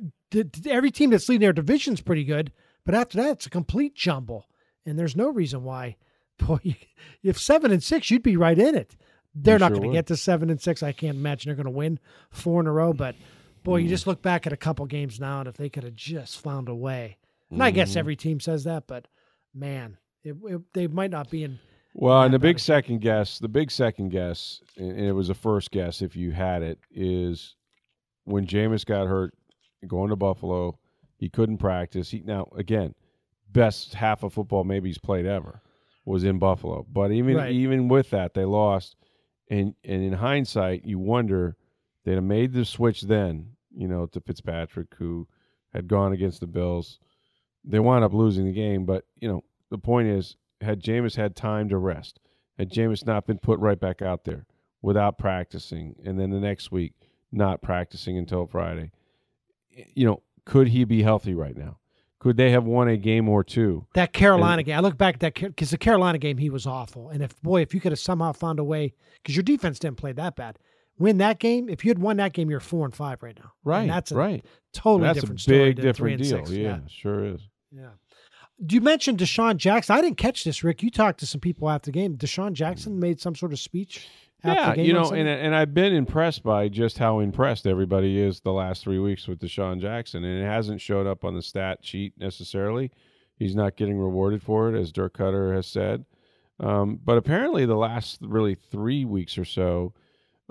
every 0.66 0.92
team 0.92 1.10
that's 1.10 1.28
leading 1.28 1.42
their 1.42 1.54
division's 1.54 2.02
pretty 2.02 2.24
good, 2.24 2.52
but 2.86 2.96
after 2.96 3.18
that, 3.18 3.32
it's 3.32 3.46
a 3.48 3.50
complete 3.50 3.96
jumble, 3.96 4.48
and 4.86 4.98
there's 4.98 5.16
no 5.16 5.30
reason 5.30 5.64
why. 5.64 5.98
Boy, 6.40 6.78
if 7.22 7.38
seven 7.38 7.72
and 7.72 7.84
six, 7.84 8.10
you'd 8.10 8.24
be 8.24 8.36
right 8.36 8.58
in 8.58 8.76
it. 8.76 8.96
They're 9.36 9.56
you 9.56 9.60
not 9.60 9.72
sure 9.72 9.78
going 9.78 9.90
to 9.92 9.98
get 9.98 10.08
to 10.08 10.18
seven 10.18 10.50
and 10.50 10.62
six. 10.62 10.84
I 10.84 10.92
can't 10.92 11.18
imagine 11.18 11.50
they're 11.50 11.56
going 11.56 11.66
to 11.66 11.72
win 11.72 12.00
four 12.30 12.62
in 12.62 12.68
a 12.68 12.72
row. 12.72 12.94
But 12.94 13.16
boy, 13.64 13.80
mm. 13.80 13.84
you 13.84 13.90
just 13.90 14.08
look 14.08 14.22
back 14.22 14.46
at 14.46 14.54
a 14.54 14.58
couple 14.58 14.86
games 14.86 15.20
now, 15.20 15.40
and 15.40 15.48
if 15.48 15.56
they 15.56 15.70
could 15.70 15.84
have 15.84 15.96
just 15.96 16.40
found 16.40 16.70
a 16.70 16.76
way, 16.76 17.18
and 17.50 17.60
mm. 17.60 17.64
I 17.64 17.72
guess 17.72 17.92
mm-hmm. 17.92 18.00
every 18.00 18.16
team 18.16 18.40
says 18.40 18.66
that, 18.66 18.88
but 18.88 19.08
man, 19.54 19.98
it, 20.24 20.36
it, 20.44 20.62
they 20.74 20.88
might 20.88 21.12
not 21.12 21.30
be 21.30 21.44
in. 21.44 21.60
Well, 21.96 22.24
and 22.24 22.34
the 22.34 22.40
big 22.40 22.60
second 22.60 23.02
guess, 23.02 23.38
the 23.38 23.48
big 23.48 23.70
second 23.70 24.10
guess, 24.10 24.62
and 24.78 25.00
it 25.00 25.12
was 25.12 25.30
a 25.30 25.36
first 25.36 25.70
guess 25.72 26.02
if 26.02 26.16
you 26.16 26.32
had 26.32 26.64
it, 26.64 26.80
is 26.92 27.56
when 28.26 28.48
Jameis 28.48 28.86
got 28.86 29.08
hurt 29.08 29.36
going 29.88 30.10
to 30.10 30.16
Buffalo, 30.16 30.80
he 31.18 31.30
couldn't 31.30 31.58
practice. 31.58 32.10
He 32.10 32.22
now 32.26 32.50
again, 32.56 32.96
best 33.52 33.94
half 33.94 34.24
of 34.24 34.34
football 34.34 34.64
maybe 34.64 34.90
he's 34.90 34.98
played 34.98 35.26
ever 35.26 35.62
was 36.06 36.24
in 36.24 36.40
Buffalo. 36.40 36.86
But 36.92 37.12
even 37.12 37.38
right. 37.38 37.52
even 37.52 37.88
with 37.88 38.10
that, 38.10 38.34
they 38.34 38.46
lost 38.46 38.96
and 39.50 39.76
and 39.84 40.04
in 40.04 40.14
hindsight, 40.14 40.86
you 40.86 41.00
wonder 41.00 41.56
they'd 42.04 42.16
have 42.16 42.24
made 42.24 42.54
the 42.54 42.66
switch 42.66 43.02
then, 43.02 43.52
you 43.76 43.88
know, 43.88 44.06
to 44.08 44.20
Fitzpatrick, 44.22 44.94
who 44.96 45.28
had 45.74 45.88
gone 45.88 46.14
against 46.14 46.40
the 46.40 46.48
Bills. 46.48 47.00
They 47.64 47.80
wound 47.80 48.04
up 48.04 48.14
losing 48.14 48.46
the 48.46 48.54
game, 48.54 48.86
but 48.86 49.06
you 49.20 49.28
know, 49.28 49.44
the 49.70 49.78
point 49.78 50.08
is, 50.08 50.36
had 50.62 50.82
Jameis 50.82 51.16
had 51.16 51.36
time 51.36 51.70
to 51.70 51.78
rest, 51.78 52.20
had 52.58 52.72
Jameis 52.72 53.06
not 53.06 53.26
been 53.26 53.40
put 53.40 53.60
right 53.60 53.80
back 53.80 54.02
out 54.02 54.26
there 54.26 54.46
without 54.82 55.18
practicing, 55.18 55.96
and 56.06 56.20
then 56.20 56.30
the 56.30 56.40
next 56.40 56.72
week 56.72 56.94
not 57.32 57.62
practicing 57.62 58.18
until 58.18 58.46
Friday, 58.46 58.92
you 59.94 60.06
know, 60.06 60.22
could 60.46 60.68
he 60.68 60.84
be 60.84 61.02
healthy 61.02 61.34
right 61.34 61.58
now? 61.58 61.78
Could 62.24 62.38
they 62.38 62.52
have 62.52 62.64
won 62.64 62.88
a 62.88 62.96
game 62.96 63.28
or 63.28 63.44
two? 63.44 63.86
That 63.96 64.14
Carolina 64.14 64.60
and, 64.60 64.66
game, 64.66 64.78
I 64.78 64.80
look 64.80 64.98
back 64.98 65.16
at 65.16 65.20
that 65.20 65.34
because 65.34 65.72
the 65.72 65.78
Carolina 65.78 66.18
game 66.18 66.38
he 66.38 66.50
was 66.50 66.66
awful, 66.66 67.10
and 67.10 67.22
if 67.22 67.40
boy, 67.42 67.62
if 67.62 67.74
you 67.74 67.82
could 67.82 67.92
have 67.92 68.00
somehow 68.00 68.32
found 68.32 68.60
a 68.60 68.64
way, 68.64 68.94
because 69.22 69.36
your 69.36 69.44
defense 69.44 69.78
didn't 69.78 69.98
play 69.98 70.14
that 70.14 70.38
bad, 70.38 70.58
win 70.98 71.18
that 71.18 71.40
game. 71.40 71.68
If 71.68 71.84
you 71.84 71.90
had 71.90 72.00
won 72.00 72.18
that 72.18 72.32
game, 72.32 72.50
you're 72.50 72.62
four 72.62 72.86
and 72.86 72.96
five 72.96 73.22
right 73.22 73.38
now. 73.38 73.52
Right, 73.66 73.82
and 73.82 73.90
that's 73.90 74.14
a 74.14 74.16
right. 74.16 74.46
Totally 74.72 75.04
that's 75.04 75.20
different 75.20 75.42
a 75.42 75.44
story. 75.44 75.74
Big 75.74 75.82
different 75.82 76.24
deal. 76.24 76.50
Yeah, 76.50 76.62
yeah, 76.62 76.80
sure 76.88 77.26
is. 77.26 77.42
Yeah. 77.72 77.90
Do 78.66 78.76
you 78.76 78.82
mentioned 78.82 79.18
DeSean 79.18 79.58
Jackson. 79.58 79.96
I 79.96 80.02
didn't 80.02 80.18
catch 80.18 80.46
this, 80.46 80.64
Rick. 80.64 80.82
You 80.82 80.92
talked 80.92 81.20
to 81.20 81.28
some 81.28 81.42
people 81.42 81.70
after 81.70 81.92
the 81.92 82.00
game. 82.00 82.16
DeSean 82.16 82.54
Jackson 82.54 82.94
hmm. 82.94 83.00
made 83.00 83.20
some 83.20 83.36
sort 83.36 83.52
of 83.52 83.60
speech 83.60 84.08
yeah, 84.44 84.74
you 84.76 84.94
know, 84.94 85.12
and 85.12 85.28
and 85.28 85.56
I've 85.56 85.74
been 85.74 85.94
impressed 85.94 86.44
by 86.44 86.68
just 86.68 86.98
how 86.98 87.20
impressed 87.20 87.66
everybody 87.66 88.20
is 88.20 88.42
the 88.42 88.52
last 88.52 88.84
three 88.84 89.00
weeks 89.00 89.28
with 89.28 89.40
DeSean 89.40 89.80
Jackson, 89.80 90.24
and 90.24 90.44
it 90.44 90.46
hasn't 90.46 90.82
showed 90.82 91.08
up 91.08 91.24
on 91.24 91.36
the 91.36 91.42
stat 91.42 91.80
sheet 91.82 92.14
necessarily. 92.18 92.92
He's 93.38 93.56
not 93.56 93.78
getting 93.78 93.98
rewarded 93.98 94.44
for 94.44 94.70
it, 94.70 94.80
as 94.80 94.92
Dirk 94.92 95.18
Koetter 95.18 95.56
has 95.56 95.68
said. 95.68 96.06
Um, 96.60 97.00
but 97.04 97.18
apparently, 97.18 97.66
the 97.66 97.76
last 97.76 98.20
really 98.22 98.56
three 98.56 99.06
weeks 99.06 99.38
or 99.38 99.46
so, 99.46 99.94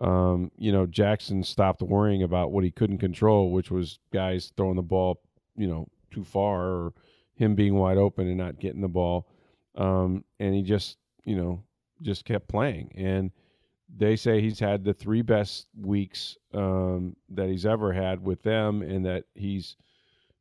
um, 0.01 0.51
you 0.59 0.73
know, 0.73 0.87
Jackson 0.87 1.43
stopped 1.43 1.83
worrying 1.83 2.23
about 2.23 2.51
what 2.51 2.65
he 2.65 2.71
couldn't 2.71 2.99
control, 2.99 3.51
which 3.51 3.71
was 3.71 3.99
guys 4.13 4.53
throwing 4.57 4.77
the 4.77 4.83
ball, 4.83 5.21
you 5.57 5.67
know, 5.67 5.87
too 6.11 6.25
far 6.25 6.63
or 6.63 6.93
him 7.35 7.55
being 7.55 7.75
wide 7.75 7.99
open 7.99 8.27
and 8.27 8.39
not 8.39 8.59
getting 8.59 8.81
the 8.81 8.89
ball. 8.89 9.29
Um, 9.77 10.25
and 10.41 10.55
he 10.55 10.63
just, 10.63 10.99
you 11.25 11.37
know, 11.37 11.63
just 12.03 12.25
kept 12.25 12.49
playing. 12.49 12.93
And 12.97 13.31
they 13.95 14.17
say 14.17 14.41
he's 14.41 14.59
had 14.59 14.85
the 14.85 14.95
three 14.95 15.23
best 15.23 15.67
weeks 15.79 16.37
um, 16.55 17.17
that 17.31 17.49
he's 17.49 17.67
ever 17.67 17.93
had 17.93 18.23
with 18.23 18.43
them, 18.43 18.83
and 18.83 19.05
that 19.05 19.25
he's, 19.35 19.77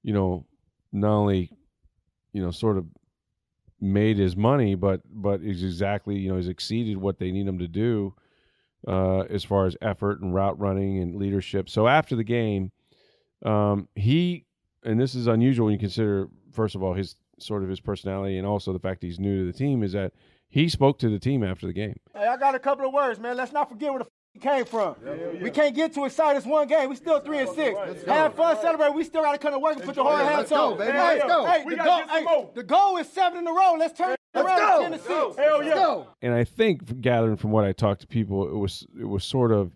you 0.04 0.14
know, 0.14 0.46
not 0.92 1.12
only, 1.12 1.52
you 2.34 2.42
know, 2.42 2.52
sort 2.52 2.78
of 2.78 2.86
made 3.80 4.18
his 4.18 4.38
money, 4.38 4.76
but 4.76 5.02
but 5.12 5.42
is 5.42 5.64
exactly 5.64 6.16
you 6.18 6.30
know 6.30 6.38
he's 6.38 6.48
exceeded 6.48 6.98
what 6.98 7.18
they 7.18 7.32
need 7.32 7.48
him 7.48 7.60
to 7.60 7.68
do 7.68 8.14
uh, 8.88 9.22
as 9.22 9.44
far 9.44 9.66
as 9.66 9.76
effort 9.82 10.22
and 10.22 10.34
route 10.34 10.60
running 10.60 11.00
and 11.00 11.16
leadership. 11.16 11.70
So 11.70 11.88
after 11.88 12.16
the 12.16 12.24
game, 12.24 12.72
um, 13.44 13.88
he 13.96 14.46
and 14.84 15.00
this 15.00 15.16
is 15.16 15.28
unusual 15.28 15.66
when 15.66 15.74
you 15.74 15.80
consider 15.80 16.28
first 16.52 16.76
of 16.76 16.84
all 16.84 16.94
his 16.94 17.16
sort 17.40 17.64
of 17.64 17.70
his 17.70 17.80
personality 17.80 18.38
and 18.38 18.46
also 18.46 18.72
the 18.72 18.80
fact 18.80 19.02
he's 19.02 19.20
new 19.20 19.40
to 19.40 19.52
the 19.52 19.58
team 19.58 19.84
is 19.84 19.94
that 19.94 20.14
he 20.52 20.68
spoke 20.70 21.00
to 21.00 21.10
the 21.10 21.18
team 21.18 21.44
after 21.44 21.66
the 21.66 21.74
game. 21.74 21.96
Hey, 22.14 22.28
I 22.28 22.38
got 22.38 22.54
a 22.56 22.60
couple 22.60 22.86
of 22.86 22.94
words, 22.94 23.20
man. 23.20 23.38
Let's 23.38 23.54
not 23.54 23.70
forget 23.70 23.90
where 23.90 24.00
the 24.00 24.06
f- 24.06 24.42
came 24.42 24.66
from. 24.66 24.96
Yeah, 25.04 25.16
yeah. 25.34 25.44
We 25.44 25.50
can't 25.50 25.74
get 25.74 25.94
too 25.94 26.06
excited. 26.06 26.38
It's 26.38 26.46
one 26.46 26.68
game. 26.68 26.90
We 26.90 26.98
still 26.98 27.20
three 27.22 27.40
and 27.40 27.50
six. 27.50 28.04
Have 28.04 28.36
fun, 28.36 28.58
celebrate. 28.62 28.94
We 28.94 29.06
still 29.06 29.24
got 29.24 29.32
to 29.32 29.38
come 29.38 29.54
to 29.54 29.60
work 29.60 29.78
and 29.78 29.86
put 29.86 29.96
the 29.96 30.04
hard 30.04 30.28
hats 30.28 30.52
on. 30.52 30.78
Baby. 30.78 30.92
Hey, 30.92 30.98
let's 30.98 31.26
go. 31.26 31.46
Hey, 31.46 31.64
the, 31.64 31.76
goal, 31.78 32.02
hey 32.08 32.48
the 32.54 32.64
goal 32.64 32.98
is 32.98 33.10
seven 33.10 33.40
in 33.40 33.48
a 33.48 33.52
row. 33.52 33.76
Let's 33.80 33.98
turn 33.98 34.16
Let's 34.34 34.46
around 34.46 34.60
go. 34.60 34.82
10 34.84 34.92
to 34.92 34.98
6. 34.98 35.38
Hell 35.38 35.64
yeah. 35.64 36.04
And 36.22 36.34
I 36.34 36.44
think, 36.44 37.02
gathering 37.02 37.38
from 37.38 37.52
what 37.52 37.64
I 37.64 37.72
talked 37.72 38.02
to 38.02 38.08
people, 38.08 38.48
it 38.48 38.58
was 38.58 38.86
it 39.00 39.06
was 39.08 39.24
sort 39.24 39.54
of 39.54 39.72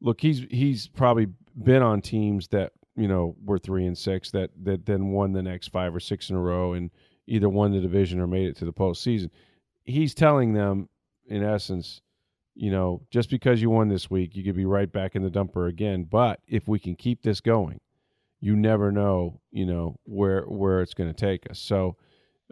look. 0.00 0.20
He's 0.20 0.46
he's 0.48 0.86
probably 0.86 1.26
been 1.60 1.82
on 1.82 2.00
teams 2.00 2.48
that 2.48 2.72
you 2.96 3.08
know 3.08 3.34
were 3.44 3.58
three 3.58 3.84
and 3.86 3.98
six 3.98 4.30
that 4.30 4.50
that 4.62 4.86
then 4.86 5.08
won 5.08 5.32
the 5.32 5.42
next 5.42 5.68
five 5.68 5.92
or 5.94 6.00
six 6.00 6.30
in 6.30 6.36
a 6.36 6.40
row 6.40 6.72
and 6.72 6.90
either 7.26 7.48
won 7.48 7.72
the 7.72 7.80
division 7.80 8.20
or 8.20 8.26
made 8.26 8.48
it 8.48 8.56
to 8.56 8.64
the 8.64 8.72
postseason 8.72 9.28
he's 9.88 10.14
telling 10.14 10.52
them, 10.52 10.88
in 11.26 11.42
essence, 11.42 12.00
you 12.54 12.70
know, 12.70 13.02
just 13.10 13.30
because 13.30 13.62
you 13.62 13.70
won 13.70 13.88
this 13.88 14.10
week, 14.10 14.36
you 14.36 14.44
could 14.44 14.56
be 14.56 14.64
right 14.64 14.90
back 14.90 15.16
in 15.16 15.22
the 15.22 15.30
dumper 15.30 15.68
again. 15.68 16.04
But 16.04 16.40
if 16.46 16.68
we 16.68 16.78
can 16.78 16.94
keep 16.94 17.22
this 17.22 17.40
going, 17.40 17.80
you 18.40 18.54
never 18.54 18.92
know, 18.92 19.40
you 19.50 19.66
know, 19.66 19.96
where 20.04 20.42
where 20.42 20.82
it's 20.82 20.94
going 20.94 21.12
to 21.12 21.18
take 21.18 21.50
us. 21.50 21.58
So 21.58 21.96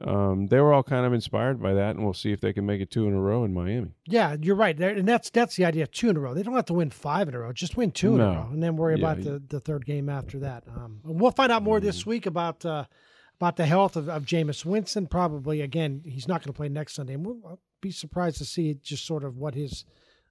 um, 0.03 0.47
they 0.47 0.61
were 0.61 0.73
all 0.73 0.83
kind 0.83 1.07
of 1.07 1.13
inspired 1.13 1.61
by 1.61 1.75
that, 1.75 1.97
and 1.97 2.05
we'll 2.05 2.15
see 2.15 2.33
if 2.33 2.41
they 2.41 2.53
can 2.53 2.67
make 2.67 2.81
it 2.81 2.91
two 2.91 3.07
in 3.07 3.15
a 3.15 3.21
row 3.21 3.45
in 3.45 3.55
Miami. 3.55 3.95
Yeah, 4.07 4.37
you're 4.41 4.57
right, 4.57 4.79
and 4.79 5.09
that's 5.09 5.31
that's 5.31 5.57
the 5.57 5.65
idea. 5.65 5.87
Two 5.87 6.09
in 6.09 6.17
a 6.17 6.21
row. 6.21 6.35
They 6.35 6.43
don't 6.43 6.55
have 6.55 6.67
to 6.67 6.75
win 6.75 6.91
five 6.91 7.29
in 7.29 7.35
a 7.35 7.41
row. 7.41 7.53
Just 7.53 7.77
win 7.77 7.91
two 7.91 8.13
no. 8.13 8.15
in 8.15 8.21
a 8.21 8.41
row, 8.41 8.49
and 8.53 8.63
then 8.63 8.77
worry 8.77 8.99
yeah, 8.99 9.11
about 9.13 9.25
the, 9.25 9.43
the 9.49 9.61
third 9.61 9.85
game 9.87 10.09
after 10.09 10.41
that. 10.41 10.65
Um, 10.69 11.01
we'll 11.05 11.31
find 11.31 11.53
out 11.53 11.63
more 11.63 11.79
mm-hmm. 11.79 11.87
this 11.87 12.07
week 12.07 12.27
about. 12.27 12.65
Uh, 12.65 12.85
about 13.39 13.57
the 13.57 13.67
health 13.67 13.97
of, 13.97 14.09
of 14.09 14.25
Jameis 14.25 14.65
Winston. 14.65 15.07
Probably 15.07 15.61
again, 15.61 16.03
he's 16.05 16.29
not 16.29 16.43
going 16.43 16.53
to 16.53 16.57
play 16.57 16.69
next 16.69 16.95
Sunday, 16.95 17.15
and 17.15 17.25
we'll 17.25 17.39
I'll 17.47 17.61
be 17.81 17.91
surprised 17.91 18.39
to 18.39 18.45
see 18.45 18.75
just 18.83 19.07
sort 19.07 19.25
of 19.25 19.37
what 19.37 19.55
his 19.55 19.85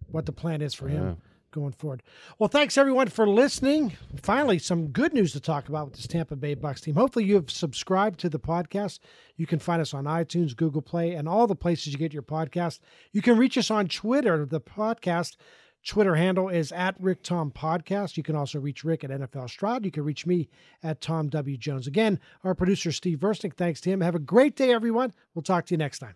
what 0.08 0.26
the 0.26 0.32
plan 0.32 0.62
is 0.62 0.74
for 0.74 0.88
him 0.88 1.18
going 1.56 1.72
forward. 1.72 2.04
Well, 2.38 2.50
thanks 2.50 2.78
everyone 2.78 3.08
for 3.08 3.28
listening. 3.28 3.94
Finally, 4.22 4.60
some 4.60 4.88
good 4.88 5.14
news 5.14 5.32
to 5.32 5.40
talk 5.40 5.70
about 5.70 5.86
with 5.88 5.96
this 5.96 6.08
Tampa 6.08 6.36
Bay 6.36 6.56
Bucs 6.56 6.82
team. 6.82 6.96
Hopefully, 6.96 7.26
you 7.26 7.36
have 7.36 7.50
subscribed 7.50 8.20
to 8.20 8.30
the 8.30 8.40
podcast. 8.40 9.00
You 9.38 9.48
can 9.48 9.60
find 9.60 9.82
us 9.82 9.94
on 9.94 10.04
iTunes, 10.04 10.56
Google 10.56 10.82
Play, 10.82 11.14
and 11.14 11.30
all 11.30 11.48
the 11.48 11.56
places 11.56 11.94
you 11.94 11.98
get 11.98 12.14
your 12.14 12.24
podcast. 12.24 12.80
You 13.14 13.22
can 13.22 13.38
reach 13.38 13.58
us 13.58 13.72
on 13.72 13.88
Twitter. 13.88 14.46
The 14.46 14.62
podcast 14.62 15.38
Twitter 15.86 16.16
handle 16.16 16.50
is 16.50 16.72
at 16.72 16.96
Rick 17.00 17.22
Tom 17.24 17.52
Podcast. 17.52 18.18
You 18.18 18.24
can 18.24 18.36
also 18.36 18.60
reach 18.60 18.84
Rick 18.84 19.04
at 19.04 19.12
NFL 19.12 19.50
Stroud. 19.50 19.86
You 19.86 19.92
can 19.92 20.04
reach 20.04 20.26
me 20.26 20.50
at 20.84 21.00
Tom 21.00 21.30
W. 21.30 21.58
Jones. 21.58 21.88
Again, 21.88 22.20
our 22.44 22.56
producer, 22.56 22.92
Steve 22.92 23.20
Versnick. 23.20 23.54
Thanks 23.54 23.82
to 23.82 23.92
him. 23.92 24.02
Have 24.02 24.16
a 24.16 24.20
great 24.20 24.56
day, 24.56 24.74
everyone. 24.74 25.14
We'll 25.34 25.44
talk 25.44 25.66
to 25.68 25.74
you 25.74 25.78
next 25.78 26.00
time. 26.00 26.16